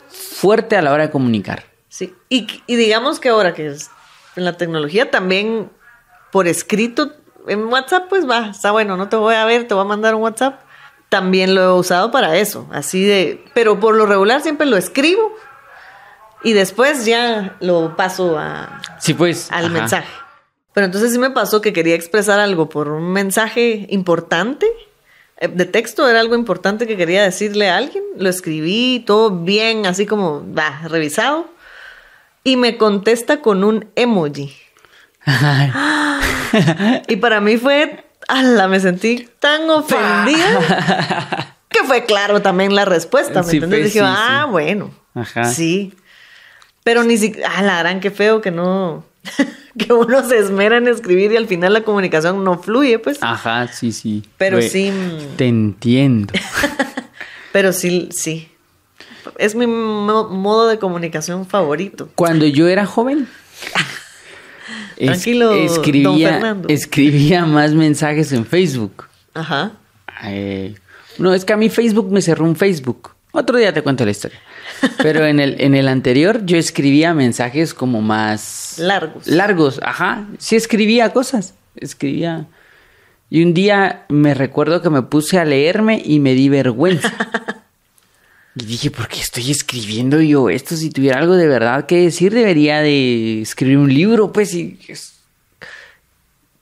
fuerte 0.08 0.76
a 0.76 0.82
la 0.82 0.92
hora 0.92 1.04
de 1.08 1.10
comunicar. 1.10 1.64
Sí, 1.88 2.14
y, 2.28 2.46
y 2.68 2.76
digamos 2.76 3.18
que 3.18 3.30
ahora 3.30 3.54
que 3.54 3.66
es 3.66 3.90
en 4.36 4.44
la 4.44 4.56
tecnología 4.56 5.10
también 5.10 5.68
por 6.30 6.46
escrito, 6.46 7.12
en 7.46 7.64
WhatsApp 7.64 8.06
pues 8.08 8.28
va, 8.28 8.48
está 8.50 8.70
bueno, 8.70 8.96
no 8.96 9.08
te 9.08 9.16
voy 9.16 9.34
a 9.34 9.44
ver, 9.44 9.66
te 9.68 9.74
voy 9.74 9.82
a 9.84 9.86
mandar 9.86 10.14
un 10.14 10.22
WhatsApp. 10.22 10.60
También 11.08 11.54
lo 11.54 11.62
he 11.62 11.72
usado 11.72 12.10
para 12.10 12.36
eso, 12.36 12.66
así 12.72 13.04
de, 13.04 13.44
pero 13.54 13.78
por 13.80 13.94
lo 13.94 14.06
regular 14.06 14.40
siempre 14.40 14.66
lo 14.66 14.76
escribo 14.78 15.34
y 16.42 16.54
después 16.54 17.04
ya 17.04 17.56
lo 17.60 17.96
paso 17.96 18.38
a, 18.38 18.80
Sí, 18.98 19.12
pues. 19.14 19.50
al 19.52 19.66
ajá. 19.66 19.74
mensaje. 19.74 20.08
Pero 20.72 20.86
entonces 20.86 21.12
sí 21.12 21.18
me 21.18 21.30
pasó 21.30 21.60
que 21.60 21.74
quería 21.74 21.94
expresar 21.94 22.40
algo 22.40 22.68
por 22.70 22.88
un 22.88 23.12
mensaje 23.12 23.86
importante 23.90 24.66
eh, 25.36 25.48
de 25.48 25.66
texto, 25.66 26.08
era 26.08 26.20
algo 26.20 26.34
importante 26.34 26.86
que 26.86 26.96
quería 26.96 27.22
decirle 27.22 27.68
a 27.68 27.76
alguien, 27.76 28.02
lo 28.16 28.28
escribí 28.30 29.02
todo 29.06 29.30
bien, 29.30 29.86
así 29.86 30.06
como, 30.06 30.42
va, 30.54 30.80
revisado, 30.88 31.46
y 32.44 32.56
me 32.56 32.78
contesta 32.78 33.40
con 33.42 33.64
un 33.64 33.90
emoji. 33.96 34.54
Y 37.08 37.16
para 37.16 37.40
mí 37.40 37.56
fue, 37.56 38.04
ala, 38.28 38.68
me 38.68 38.78
sentí 38.80 39.28
tan 39.40 39.68
ofendida 39.70 41.56
que 41.68 41.84
fue 41.84 42.04
claro 42.04 42.42
también 42.42 42.74
la 42.74 42.84
respuesta, 42.84 43.42
¿me 43.42 43.48
Sí, 43.50 43.56
entiendes? 43.56 43.80
pues, 43.80 43.92
Dije, 43.94 44.04
sí, 44.04 44.12
ah, 44.16 44.42
sí. 44.44 44.50
bueno, 44.50 44.90
Ajá. 45.14 45.44
sí. 45.44 45.94
Pero 46.84 47.04
ni 47.04 47.16
siquiera, 47.16 47.50
ah, 47.56 47.62
la 47.62 47.78
gran, 47.78 48.00
qué 48.00 48.10
feo 48.10 48.40
que 48.42 48.50
no, 48.50 49.04
que 49.78 49.92
uno 49.94 50.28
se 50.28 50.38
esmera 50.38 50.76
en 50.76 50.88
escribir 50.88 51.32
y 51.32 51.36
al 51.36 51.46
final 51.46 51.72
la 51.72 51.82
comunicación 51.84 52.44
no 52.44 52.58
fluye, 52.58 52.98
pues. 52.98 53.18
Ajá, 53.22 53.68
sí, 53.68 53.92
sí. 53.92 54.22
Pero 54.36 54.60
sí. 54.60 54.92
Te 55.36 55.46
entiendo. 55.46 56.34
Pero 57.52 57.72
sí, 57.72 58.08
sí. 58.12 58.50
Es 59.38 59.54
mi 59.54 59.66
mo- 59.66 60.28
modo 60.28 60.68
de 60.68 60.78
comunicación 60.78 61.46
favorito. 61.46 62.10
Cuando 62.16 62.46
yo 62.46 62.66
era 62.68 62.84
joven. 62.84 63.28
Es- 65.02 65.10
Tranquilo, 65.22 65.48
don 65.48 65.58
escribía, 65.64 66.28
Fernando. 66.34 66.68
escribía 66.68 67.44
más 67.46 67.72
mensajes 67.74 68.32
en 68.32 68.44
Facebook. 68.46 69.04
Ajá. 69.34 69.72
Eh, 70.24 70.74
no, 71.18 71.32
es 71.34 71.44
que 71.44 71.52
a 71.52 71.56
mí 71.56 71.68
Facebook 71.68 72.10
me 72.10 72.22
cerró 72.22 72.44
un 72.44 72.56
Facebook. 72.56 73.10
Otro 73.32 73.56
día 73.58 73.72
te 73.72 73.82
cuento 73.82 74.04
la 74.04 74.10
historia. 74.10 74.38
Pero 75.02 75.26
en 75.26 75.40
el, 75.40 75.60
en 75.60 75.74
el 75.74 75.88
anterior 75.88 76.44
yo 76.44 76.58
escribía 76.58 77.14
mensajes 77.14 77.72
como 77.72 78.02
más... 78.02 78.74
Largos. 78.78 79.26
Largos, 79.26 79.80
ajá. 79.82 80.26
Sí 80.38 80.56
escribía 80.56 81.10
cosas. 81.12 81.54
Escribía... 81.76 82.46
Y 83.30 83.42
un 83.42 83.54
día 83.54 84.04
me 84.10 84.34
recuerdo 84.34 84.82
que 84.82 84.90
me 84.90 85.00
puse 85.00 85.38
a 85.38 85.46
leerme 85.46 86.02
y 86.04 86.20
me 86.20 86.34
di 86.34 86.50
vergüenza. 86.50 87.10
Y 88.54 88.64
dije, 88.66 88.90
¿por 88.90 89.08
qué 89.08 89.20
estoy 89.20 89.50
escribiendo 89.50 90.20
yo 90.20 90.50
esto? 90.50 90.76
Si 90.76 90.90
tuviera 90.90 91.18
algo 91.18 91.34
de 91.36 91.46
verdad 91.48 91.86
que 91.86 92.02
decir, 92.02 92.34
debería 92.34 92.80
de 92.80 93.40
escribir 93.40 93.78
un 93.78 93.92
libro, 93.92 94.30
pues. 94.32 94.52
Y, 94.54 94.78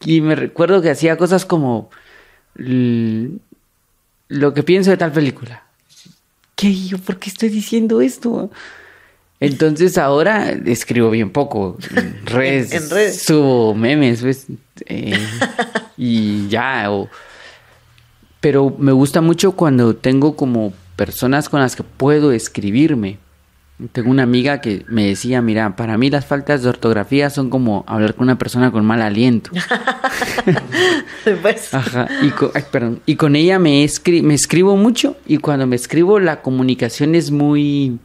y 0.04 0.20
me 0.20 0.36
recuerdo 0.36 0.80
que 0.82 0.90
hacía 0.90 1.16
cosas 1.16 1.44
como 1.44 1.90
lo 4.28 4.54
que 4.54 4.62
pienso 4.62 4.90
de 4.90 4.96
tal 4.96 5.12
película. 5.12 5.64
¿Qué? 6.54 6.74
¿Yo 6.74 6.98
por 6.98 7.18
qué 7.18 7.30
estoy 7.30 7.48
diciendo 7.48 8.00
esto? 8.00 8.50
Entonces 9.40 9.96
ahora 9.98 10.50
escribo 10.50 11.10
bien 11.10 11.30
poco. 11.30 11.78
En 11.96 12.20
redes. 12.26 12.72
En- 12.72 12.82
en 12.84 12.90
redes. 12.90 13.22
Subo 13.22 13.74
memes, 13.74 14.20
pues. 14.20 14.46
eh, 14.86 15.18
y 15.96 16.48
ya. 16.48 16.90
o- 16.92 17.08
pero 18.40 18.74
me 18.78 18.92
gusta 18.92 19.20
mucho 19.20 19.52
cuando 19.52 19.96
tengo 19.96 20.36
como 20.36 20.72
personas 21.04 21.48
con 21.48 21.60
las 21.60 21.76
que 21.76 21.82
puedo 21.82 22.30
escribirme. 22.30 23.16
Tengo 23.92 24.10
una 24.10 24.24
amiga 24.24 24.60
que 24.60 24.84
me 24.88 25.06
decía, 25.06 25.40
mira, 25.40 25.74
para 25.76 25.96
mí 25.96 26.10
las 26.10 26.26
faltas 26.26 26.62
de 26.62 26.68
ortografía 26.68 27.30
son 27.30 27.48
como 27.48 27.84
hablar 27.86 28.14
con 28.14 28.24
una 28.24 28.36
persona 28.36 28.70
con 28.70 28.84
mal 28.84 29.00
aliento. 29.00 29.50
Pues, 31.42 31.72
Ajá. 31.74 32.06
Y 32.22 32.30
con, 32.30 32.50
ay, 32.54 32.64
perdón. 32.70 33.00
Y 33.06 33.16
con 33.16 33.36
ella 33.36 33.58
me, 33.58 33.84
escri- 33.84 34.22
me 34.22 34.34
escribo 34.34 34.76
mucho 34.76 35.16
y 35.26 35.38
cuando 35.38 35.66
me 35.66 35.76
escribo 35.76 36.18
la 36.18 36.42
comunicación 36.42 37.14
es 37.14 37.30
muy, 37.30 37.98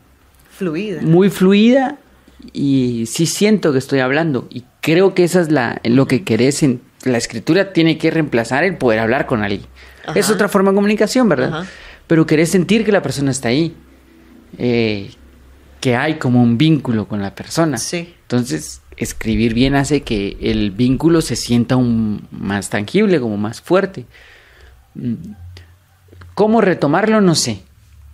fluida. 0.49 1.01
muy 1.01 1.29
fluida 1.29 1.97
y 2.53 3.05
sí 3.07 3.25
siento 3.25 3.71
que 3.71 3.79
estoy 3.79 3.99
hablando. 3.99 4.47
Y 4.49 4.63
creo 4.81 5.13
que 5.13 5.23
esa 5.23 5.41
es 5.41 5.51
la, 5.51 5.79
lo 5.83 6.07
que 6.07 6.23
querés. 6.23 6.63
En, 6.63 6.81
la 7.03 7.17
escritura 7.17 7.71
tiene 7.71 7.97
que 7.97 8.09
reemplazar 8.11 8.63
el 8.63 8.77
poder 8.77 8.99
hablar 8.99 9.25
con 9.27 9.43
alguien. 9.43 9.65
Ajá. 10.05 10.19
Es 10.19 10.29
otra 10.29 10.47
forma 10.49 10.71
de 10.71 10.75
comunicación, 10.75 11.29
¿verdad? 11.29 11.59
Ajá. 11.61 11.69
Pero 12.07 12.25
querés 12.25 12.49
sentir 12.49 12.85
que 12.85 12.91
la 12.91 13.01
persona 13.01 13.31
está 13.31 13.49
ahí. 13.49 13.75
Eh, 14.57 15.11
que 15.81 15.95
hay 15.95 16.15
como 16.15 16.41
un 16.41 16.57
vínculo 16.57 17.07
con 17.07 17.21
la 17.21 17.35
persona. 17.35 17.77
Sí. 17.77 18.15
Entonces, 18.23 18.81
escribir 18.97 19.53
bien 19.53 19.75
hace 19.75 20.01
que 20.01 20.37
el 20.41 20.71
vínculo 20.71 21.21
se 21.21 21.35
sienta 21.35 21.75
un, 21.75 22.27
más 22.31 22.69
tangible, 22.69 23.19
como 23.19 23.37
más 23.37 23.61
fuerte. 23.61 24.05
Mm. 24.95 25.13
¿Cómo 26.33 26.61
retomarlo? 26.61 27.21
No 27.21 27.35
sé. 27.35 27.61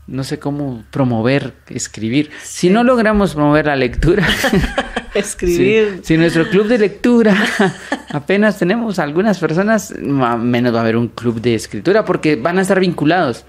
No 0.08 0.24
sé 0.24 0.40
cómo 0.40 0.84
promover 0.92 1.54
escribir. 1.70 2.32
Si 2.44 2.70
no 2.70 2.84
logramos 2.84 3.34
promover 3.34 3.68
la 3.68 3.76
lectura, 3.76 4.28
Escribir. 5.16 6.00
si, 6.02 6.08
si 6.08 6.18
nuestro 6.18 6.50
club 6.50 6.68
de 6.68 6.78
lectura 6.78 7.36
apenas 8.10 8.58
tenemos 8.58 9.00
algunas 9.00 9.40
personas, 9.40 9.94
menos 10.00 10.74
va 10.74 10.78
a 10.78 10.82
haber 10.82 10.96
un 10.98 11.08
club 11.10 11.42
de 11.42 11.56
escritura 11.56 12.06
porque 12.06 12.36
van 12.36 12.58
a 12.60 12.62
estar 12.62 12.80
vinculados. 12.80 13.46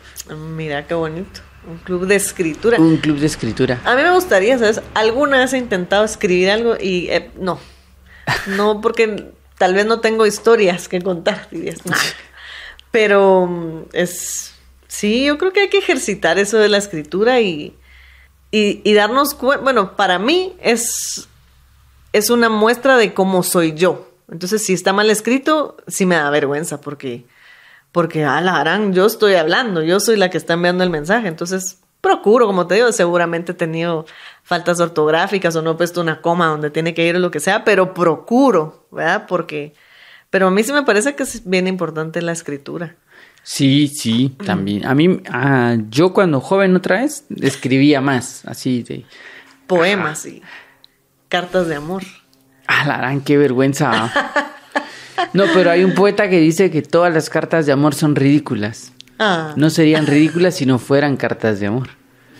Mira 0.56 0.86
qué 0.86 0.94
bonito. 0.94 1.40
Un 1.68 1.78
club 1.78 2.06
de 2.06 2.16
escritura. 2.16 2.78
Un 2.80 2.96
club 2.96 3.18
de 3.18 3.26
escritura. 3.26 3.80
A 3.84 3.94
mí 3.94 4.02
me 4.02 4.10
gustaría, 4.12 4.58
¿sabes? 4.58 4.82
Alguna 4.94 5.38
vez 5.38 5.52
he 5.52 5.58
intentado 5.58 6.04
escribir 6.04 6.50
algo 6.50 6.76
y 6.80 7.08
eh, 7.10 7.30
no. 7.38 7.60
No, 8.48 8.80
porque 8.80 9.32
tal 9.58 9.74
vez 9.74 9.86
no 9.86 10.00
tengo 10.00 10.26
historias 10.26 10.88
que 10.88 11.00
contar. 11.00 11.46
dirías, 11.50 11.86
"Nah". 11.86 11.96
Pero 12.90 13.46
mm, 13.46 13.82
es, 13.92 14.54
sí, 14.88 15.24
yo 15.26 15.38
creo 15.38 15.52
que 15.52 15.60
hay 15.60 15.68
que 15.68 15.78
ejercitar 15.78 16.38
eso 16.38 16.58
de 16.58 16.68
la 16.68 16.78
escritura 16.78 17.40
y, 17.40 17.74
y, 18.50 18.80
y 18.84 18.94
darnos 18.94 19.34
cuenta, 19.34 19.62
bueno, 19.62 19.96
para 19.96 20.18
mí 20.18 20.54
es, 20.60 21.28
es 22.12 22.30
una 22.30 22.48
muestra 22.48 22.96
de 22.96 23.14
cómo 23.14 23.42
soy 23.42 23.74
yo. 23.74 24.08
Entonces, 24.30 24.64
si 24.64 24.72
está 24.72 24.92
mal 24.92 25.10
escrito, 25.10 25.76
sí 25.86 26.06
me 26.06 26.16
da 26.16 26.30
vergüenza 26.30 26.80
porque, 26.80 27.26
porque, 27.90 28.24
ah, 28.24 28.40
la 28.40 28.56
harán, 28.56 28.94
yo 28.94 29.06
estoy 29.06 29.34
hablando, 29.34 29.82
yo 29.82 30.00
soy 30.00 30.16
la 30.16 30.30
que 30.30 30.38
está 30.38 30.54
enviando 30.54 30.84
el 30.84 30.90
mensaje. 30.90 31.28
Entonces, 31.28 31.78
procuro, 32.00 32.46
como 32.46 32.66
te 32.66 32.76
digo, 32.76 32.92
seguramente 32.92 33.52
he 33.52 33.54
tenido 33.54 34.06
faltas 34.42 34.80
ortográficas 34.80 35.54
o 35.56 35.62
no 35.62 35.72
he 35.72 35.74
puesto 35.74 36.00
una 36.00 36.20
coma 36.20 36.46
donde 36.46 36.70
tiene 36.70 36.94
que 36.94 37.06
ir 37.06 37.16
o 37.16 37.18
lo 37.18 37.30
que 37.30 37.40
sea, 37.40 37.64
pero 37.64 37.94
procuro, 37.94 38.86
¿verdad? 38.90 39.26
Porque, 39.26 39.74
pero 40.30 40.48
a 40.48 40.50
mí 40.50 40.62
sí 40.62 40.72
me 40.72 40.82
parece 40.82 41.14
que 41.14 41.22
es 41.22 41.48
bien 41.48 41.66
importante 41.66 42.22
la 42.22 42.32
escritura. 42.32 42.96
Sí, 43.44 43.88
sí, 43.88 44.36
también. 44.44 44.86
A 44.86 44.94
mí, 44.94 45.20
ah, 45.30 45.76
yo 45.88 46.12
cuando 46.12 46.40
joven 46.40 46.76
otra 46.76 47.00
vez 47.00 47.24
escribía 47.40 48.00
más, 48.00 48.44
así 48.46 48.82
de... 48.82 49.04
Poemas 49.66 50.26
y 50.26 50.42
cartas 51.32 51.66
de 51.66 51.74
amor. 51.76 52.02
Ah, 52.66 52.84
la 52.86 52.98
gran, 52.98 53.22
qué 53.22 53.36
vergüenza. 53.38 54.12
No, 55.34 55.44
pero 55.54 55.70
hay 55.70 55.84
un 55.84 55.94
poeta 55.94 56.28
que 56.28 56.40
dice 56.40 56.70
que 56.70 56.82
todas 56.82 57.12
las 57.12 57.30
cartas 57.30 57.64
de 57.64 57.72
amor 57.72 57.94
son 57.94 58.16
ridículas. 58.16 58.92
Ah, 59.18 59.52
No 59.56 59.70
serían 59.70 60.06
ridículas 60.06 60.56
si 60.56 60.66
no 60.66 60.78
fueran 60.78 61.16
cartas 61.16 61.58
de 61.60 61.66
amor. 61.68 61.88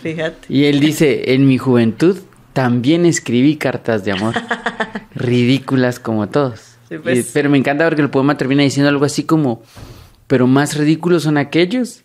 fíjate. 0.01 0.45
Y 0.49 0.65
él 0.65 0.79
dice, 0.79 1.33
en 1.33 1.47
mi 1.47 1.57
juventud 1.57 2.19
también 2.51 3.05
escribí 3.05 3.55
cartas 3.57 4.03
de 4.05 4.11
amor, 4.11 4.35
ridículas 5.15 5.99
como 5.99 6.27
todos. 6.29 6.75
Sí, 6.89 6.97
pues. 6.97 7.19
Y- 7.19 7.31
pero 7.33 7.49
me 7.49 7.57
encanta 7.57 7.85
porque 7.85 8.01
el 8.01 8.09
poema 8.09 8.37
termina 8.37 8.63
diciendo 8.63 8.89
algo 8.89 9.05
así 9.05 9.23
como, 9.23 9.63
pero 10.27 10.45
más 10.47 10.75
ridículos 10.75 11.23
son 11.23 11.37
aquellos 11.37 12.03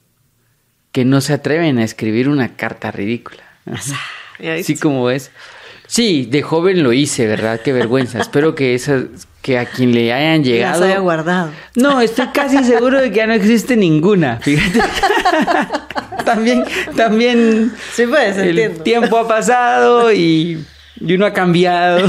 que 0.92 1.04
no 1.04 1.20
se 1.20 1.32
atreven 1.34 1.78
a 1.78 1.84
escribir 1.84 2.28
una 2.28 2.56
carta 2.56 2.90
ridícula. 2.90 3.42
Así 4.38 4.62
sí. 4.62 4.76
como 4.78 5.10
es. 5.10 5.30
Sí, 5.88 6.28
de 6.30 6.42
joven 6.42 6.82
lo 6.84 6.92
hice, 6.92 7.26
¿verdad? 7.26 7.60
Qué 7.64 7.72
vergüenza. 7.72 8.18
Espero 8.20 8.54
que 8.54 8.74
esa, 8.74 9.04
que 9.42 9.58
a 9.58 9.64
quien 9.66 9.92
le 9.92 10.12
hayan 10.12 10.38
Las 10.40 10.46
llegado. 10.46 10.84
haya 10.84 10.98
guardado. 10.98 11.50
No, 11.74 12.00
estoy 12.00 12.26
casi 12.28 12.62
seguro 12.62 13.00
de 13.00 13.10
que 13.10 13.16
ya 13.16 13.26
no 13.26 13.32
existe 13.32 13.74
ninguna. 13.76 14.38
Fíjate. 14.40 14.80
también, 16.24 16.64
también 16.94 17.72
Sí, 17.94 18.04
pues, 18.06 18.36
el 18.36 18.50
entiendo. 18.58 18.82
tiempo 18.84 19.18
ha 19.18 19.26
pasado 19.26 20.12
y, 20.12 20.62
y 21.00 21.14
uno 21.14 21.24
ha 21.26 21.32
cambiado. 21.32 22.06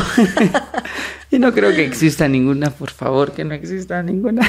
y 1.31 1.39
no 1.39 1.53
creo 1.53 1.73
que 1.73 1.85
exista 1.85 2.27
ninguna, 2.27 2.71
por 2.71 2.91
favor, 2.91 3.31
que 3.31 3.45
no 3.45 3.53
exista 3.53 4.03
ninguna. 4.03 4.45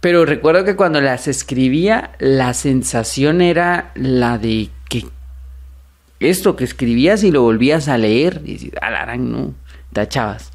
Pero 0.00 0.26
recuerdo 0.26 0.64
que 0.64 0.76
cuando 0.76 1.00
las 1.00 1.26
escribía, 1.26 2.12
la 2.18 2.52
sensación 2.54 3.40
era 3.40 3.92
la 3.94 4.36
de 4.38 4.68
que 4.88 5.06
esto 6.20 6.56
que 6.56 6.64
escribías 6.64 7.22
y 7.24 7.30
lo 7.30 7.42
volvías 7.42 7.88
a 7.88 7.98
leer, 7.98 8.42
y 8.44 8.52
dices, 8.52 8.72
alarán, 8.80 9.30
no, 9.30 9.54
tachabas. 9.92 10.52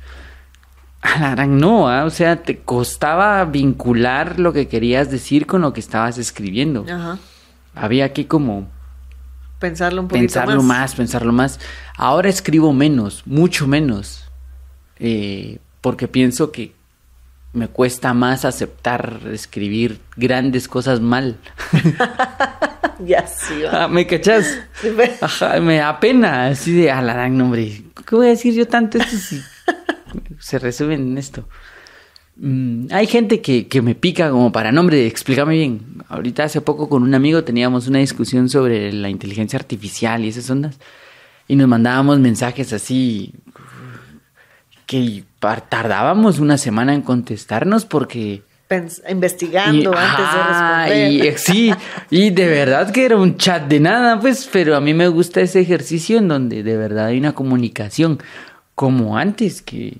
Alarán, 1.01 1.57
no, 1.59 1.89
¿ah? 1.89 2.05
o 2.05 2.09
sea, 2.09 2.43
te 2.43 2.59
costaba 2.59 3.43
vincular 3.45 4.39
lo 4.39 4.53
que 4.53 4.67
querías 4.67 5.09
decir 5.09 5.47
con 5.47 5.61
lo 5.61 5.73
que 5.73 5.79
estabas 5.79 6.17
escribiendo. 6.17 6.85
Ajá. 6.87 7.17
Había 7.73 8.13
que 8.13 8.27
como 8.27 8.67
Pensarlo 9.61 10.01
un 10.01 10.07
poquito 10.07 10.23
pensarlo 10.23 10.63
más. 10.63 10.95
pensarlo 10.95 11.31
más. 11.31 11.59
Ahora 11.95 12.29
escribo 12.29 12.73
menos, 12.73 13.21
mucho 13.27 13.67
menos, 13.67 14.23
eh, 14.97 15.59
porque 15.81 16.07
pienso 16.07 16.51
que 16.51 16.73
me 17.53 17.67
cuesta 17.67 18.15
más 18.15 18.43
aceptar 18.43 19.21
escribir 19.31 20.01
grandes 20.15 20.67
cosas 20.67 20.99
mal. 20.99 21.37
Ya 23.05 23.25
sí, 23.27 23.61
va. 23.63 23.85
Ah, 23.85 23.87
¿Me 23.87 24.05
cachas? 24.05 24.59
Sí. 24.81 24.89
Ajá, 25.21 25.59
me 25.59 25.77
da 25.77 25.99
pena, 25.99 26.47
así 26.47 26.73
de, 26.73 26.91
a 26.91 27.01
la 27.01 27.13
gran 27.13 27.37
nombre, 27.37 27.83
¿qué 28.05 28.15
voy 28.15 28.27
a 28.27 28.29
decir 28.29 28.53
yo 28.53 28.67
tanto 28.67 28.97
esto 28.97 29.17
si 29.17 29.41
se 30.39 30.59
resume 30.59 30.95
en 30.95 31.17
esto? 31.17 31.47
Mm, 32.35 32.87
hay 32.91 33.07
gente 33.07 33.41
que, 33.41 33.67
que 33.67 33.81
me 33.81 33.95
pica 33.95 34.29
como 34.29 34.51
para 34.51 34.71
nombre, 34.71 35.05
explícame 35.05 35.55
bien. 35.55 36.03
Ahorita 36.07 36.43
hace 36.43 36.61
poco 36.61 36.89
con 36.89 37.03
un 37.03 37.13
amigo 37.13 37.43
teníamos 37.43 37.87
una 37.87 37.99
discusión 37.99 38.49
sobre 38.49 38.91
la 38.93 39.09
inteligencia 39.09 39.57
artificial 39.57 40.23
y 40.23 40.29
esas 40.29 40.49
ondas, 40.49 40.79
y 41.47 41.55
nos 41.55 41.67
mandábamos 41.67 42.19
mensajes 42.19 42.73
así 42.73 43.33
que 44.85 45.23
tardábamos 45.39 46.39
una 46.39 46.57
semana 46.57 46.93
en 46.93 47.01
contestarnos 47.01 47.85
porque... 47.85 48.43
Investigando 49.09 49.91
Y- 49.91 49.95
antes 49.97 50.25
de 50.33 50.43
responder. 50.43 51.25
y, 51.33 51.37
sí, 51.37 51.73
y 52.09 52.29
de 52.29 52.47
verdad 52.47 52.91
que 52.91 53.05
era 53.05 53.17
un 53.17 53.37
chat 53.37 53.67
de 53.67 53.79
nada, 53.79 54.19
pues, 54.19 54.49
pero 54.51 54.75
a 54.75 54.81
mí 54.81 54.93
me 54.93 55.07
gusta 55.07 55.41
ese 55.41 55.59
ejercicio 55.59 56.17
en 56.19 56.27
donde 56.27 56.63
de 56.63 56.77
verdad 56.77 57.07
hay 57.07 57.17
una 57.17 57.33
comunicación, 57.33 58.19
como 58.75 59.17
antes, 59.17 59.61
que, 59.61 59.97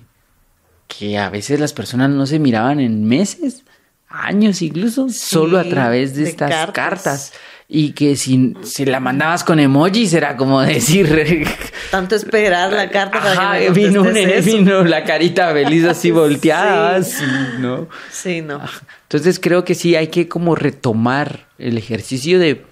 que 0.88 1.18
a 1.18 1.28
veces 1.30 1.60
las 1.60 1.72
personas 1.72 2.10
no 2.10 2.26
se 2.26 2.38
miraban 2.38 2.80
en 2.80 3.04
meses, 3.04 3.64
años 4.08 4.60
incluso, 4.62 5.08
solo 5.08 5.58
a 5.58 5.64
través 5.64 6.14
de, 6.14 6.24
de 6.24 6.30
estas 6.30 6.50
cartas. 6.50 6.74
cartas. 6.74 7.32
Y 7.74 7.92
que 7.92 8.16
si, 8.16 8.54
si 8.64 8.84
la 8.84 9.00
mandabas 9.00 9.44
con 9.44 9.58
emojis 9.58 10.12
era 10.12 10.36
como 10.36 10.60
decir... 10.60 11.46
Tanto 11.90 12.14
esperar 12.16 12.70
la 12.70 12.90
carta 12.90 13.18
para 13.18 13.32
Ajá, 13.32 13.58
que 13.58 13.70
me 13.70 13.74
vino, 13.74 14.02
un- 14.02 14.14
vino 14.44 14.84
la 14.84 15.04
carita 15.04 15.50
feliz 15.54 15.84
así 15.86 16.10
volteada, 16.10 17.02
Sí. 17.02 17.24
así, 17.24 17.32
¿no? 17.60 17.88
Sí, 18.10 18.42
no. 18.42 18.60
Entonces 19.04 19.40
creo 19.40 19.64
que 19.64 19.74
sí 19.74 19.96
hay 19.96 20.08
que 20.08 20.28
como 20.28 20.54
retomar 20.54 21.46
el 21.58 21.78
ejercicio 21.78 22.38
de, 22.38 22.62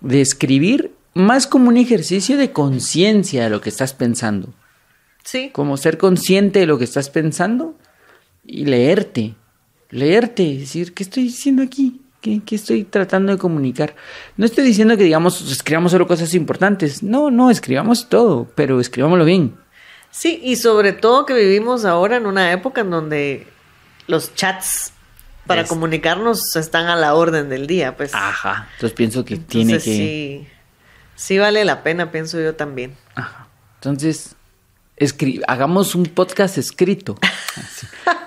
de 0.00 0.20
escribir 0.22 0.92
más 1.12 1.46
como 1.46 1.68
un 1.68 1.76
ejercicio 1.76 2.38
de 2.38 2.50
conciencia 2.50 3.44
de 3.44 3.50
lo 3.50 3.60
que 3.60 3.68
estás 3.68 3.92
pensando. 3.92 4.54
Sí. 5.22 5.50
Como 5.52 5.76
ser 5.76 5.98
consciente 5.98 6.60
de 6.60 6.66
lo 6.66 6.78
que 6.78 6.84
estás 6.84 7.10
pensando 7.10 7.76
y 8.46 8.64
leerte. 8.64 9.34
Leerte, 9.90 10.44
decir, 10.56 10.94
¿qué 10.94 11.02
estoy 11.02 11.24
diciendo 11.24 11.62
aquí? 11.62 12.00
¿Qué, 12.20 12.40
qué 12.44 12.54
estoy 12.56 12.84
tratando 12.84 13.32
de 13.32 13.38
comunicar? 13.38 13.94
No 14.36 14.44
estoy 14.44 14.64
diciendo 14.64 14.96
que, 14.96 15.04
digamos, 15.04 15.50
escribamos 15.50 15.92
solo 15.92 16.06
cosas 16.06 16.34
importantes. 16.34 17.02
No, 17.02 17.30
no, 17.30 17.50
escribamos 17.50 18.08
todo, 18.08 18.46
pero 18.54 18.78
escribámoslo 18.80 19.24
bien. 19.24 19.56
Sí, 20.10 20.40
y 20.42 20.56
sobre 20.56 20.92
todo 20.92 21.24
que 21.24 21.34
vivimos 21.34 21.84
ahora 21.84 22.16
en 22.16 22.26
una 22.26 22.52
época 22.52 22.82
en 22.82 22.90
donde 22.90 23.46
los 24.06 24.34
chats 24.34 24.92
para 25.46 25.62
Es- 25.62 25.68
comunicarnos 25.68 26.54
están 26.56 26.86
a 26.88 26.96
la 26.96 27.14
orden 27.14 27.48
del 27.48 27.66
día, 27.66 27.96
pues. 27.96 28.14
Ajá. 28.14 28.68
Entonces 28.74 28.94
pienso 28.96 29.24
que 29.24 29.36
tiene 29.36 29.74
que... 29.74 29.80
sí, 29.80 30.46
sí 31.16 31.38
vale 31.38 31.64
la 31.64 31.82
pena, 31.82 32.10
pienso 32.12 32.38
yo 32.40 32.54
también. 32.54 32.96
Ajá. 33.14 33.46
Entonces, 33.76 34.36
escri- 35.00 35.42
hagamos 35.48 35.94
un 35.96 36.04
podcast 36.04 36.58
escrito. 36.58 37.16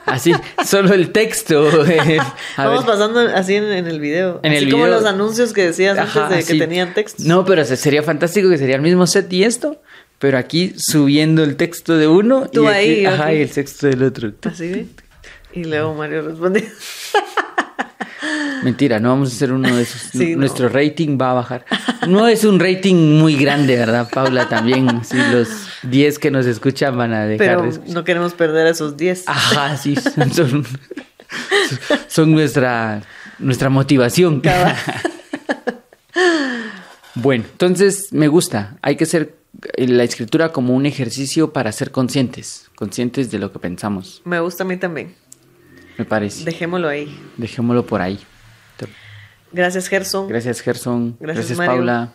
Así, 0.05 0.31
así, 0.33 0.67
solo 0.69 0.93
el 0.93 1.11
texto. 1.11 1.85
eh, 1.85 2.17
Vamos 2.57 2.85
ver. 2.85 2.93
pasando 2.93 3.19
así 3.21 3.55
en, 3.55 3.63
en 3.71 3.87
el 3.87 3.99
video. 4.01 4.39
En 4.43 4.51
así 4.51 4.65
el 4.65 4.71
como 4.71 4.83
video. 4.85 4.97
los 4.99 5.05
anuncios 5.05 5.53
que 5.53 5.63
decías 5.67 5.97
Ajá, 5.97 6.25
antes 6.25 6.45
de 6.45 6.53
que 6.53 6.59
tenían 6.59 6.93
textos. 6.93 7.25
No, 7.25 7.45
pero 7.45 7.63
se- 7.63 7.77
sería 7.77 8.03
fantástico 8.03 8.49
que 8.49 8.57
sería 8.57 8.75
el 8.75 8.81
mismo 8.81 9.07
set 9.07 9.31
y 9.31 9.43
esto, 9.45 9.81
pero 10.19 10.37
aquí 10.37 10.73
subiendo 10.77 11.43
el 11.43 11.55
texto 11.55 11.97
de 11.97 12.07
uno 12.07 12.47
Tú 12.51 12.63
y, 12.63 12.67
aquí- 12.67 12.75
ahí, 12.77 13.05
ajá, 13.05 13.33
y 13.33 13.41
el 13.43 13.49
texto 13.51 13.87
del 13.87 14.03
otro. 14.03 14.33
Así. 14.43 14.91
Y 15.53 15.63
luego 15.65 15.93
Mario 15.93 16.23
respondió. 16.23 16.63
Mentira, 18.63 18.99
no 18.99 19.09
vamos 19.09 19.31
a 19.31 19.35
hacer 19.35 19.51
uno 19.51 19.75
de 19.75 19.81
esos. 19.81 20.01
Sí, 20.13 20.33
no. 20.33 20.39
Nuestro 20.39 20.69
rating 20.69 21.17
va 21.19 21.31
a 21.31 21.33
bajar. 21.33 21.65
No 22.07 22.27
es 22.27 22.43
un 22.43 22.59
rating 22.59 23.17
muy 23.19 23.35
grande, 23.35 23.75
¿verdad, 23.75 24.09
Paula? 24.13 24.47
También, 24.47 25.03
sí, 25.03 25.17
los 25.31 25.49
10 25.83 26.19
que 26.19 26.31
nos 26.31 26.45
escuchan 26.45 26.95
van 26.97 27.13
a 27.13 27.25
dejar 27.25 27.47
Pero 27.47 27.61
de 27.63 27.69
escuchar. 27.69 27.93
no 27.93 28.03
queremos 28.03 28.33
perder 28.33 28.67
a 28.67 28.69
esos 28.69 28.95
10. 28.97 29.23
Ajá, 29.27 29.75
sí, 29.77 29.95
son, 29.95 30.33
son, 30.33 30.65
son 32.07 32.31
nuestra, 32.31 33.01
nuestra 33.39 33.69
motivación. 33.69 34.39
Cabal. 34.41 34.75
Bueno, 37.15 37.45
entonces 37.51 38.11
me 38.11 38.27
gusta. 38.27 38.77
Hay 38.81 38.95
que 38.95 39.05
ser 39.05 39.35
eh, 39.75 39.87
la 39.87 40.03
escritura 40.03 40.51
como 40.51 40.73
un 40.75 40.85
ejercicio 40.85 41.53
para 41.53 41.71
ser 41.71 41.91
conscientes, 41.91 42.69
conscientes 42.75 43.29
de 43.31 43.39
lo 43.39 43.51
que 43.51 43.59
pensamos, 43.59 44.21
Me 44.25 44.39
gusta 44.39 44.63
a 44.63 44.67
mí 44.67 44.77
también. 44.77 45.13
Me 45.97 46.05
parece. 46.05 46.43
Dejémoslo 46.43 46.87
ahí. 46.87 47.19
Dejémoslo 47.37 47.85
por 47.85 48.01
ahí. 48.01 48.19
Gracias, 49.51 49.87
Gerson. 49.87 50.27
Gracias, 50.27 50.61
Gerson. 50.61 51.15
Gracias, 51.19 51.49
Gracias. 51.49 51.67
Paula. 51.67 52.13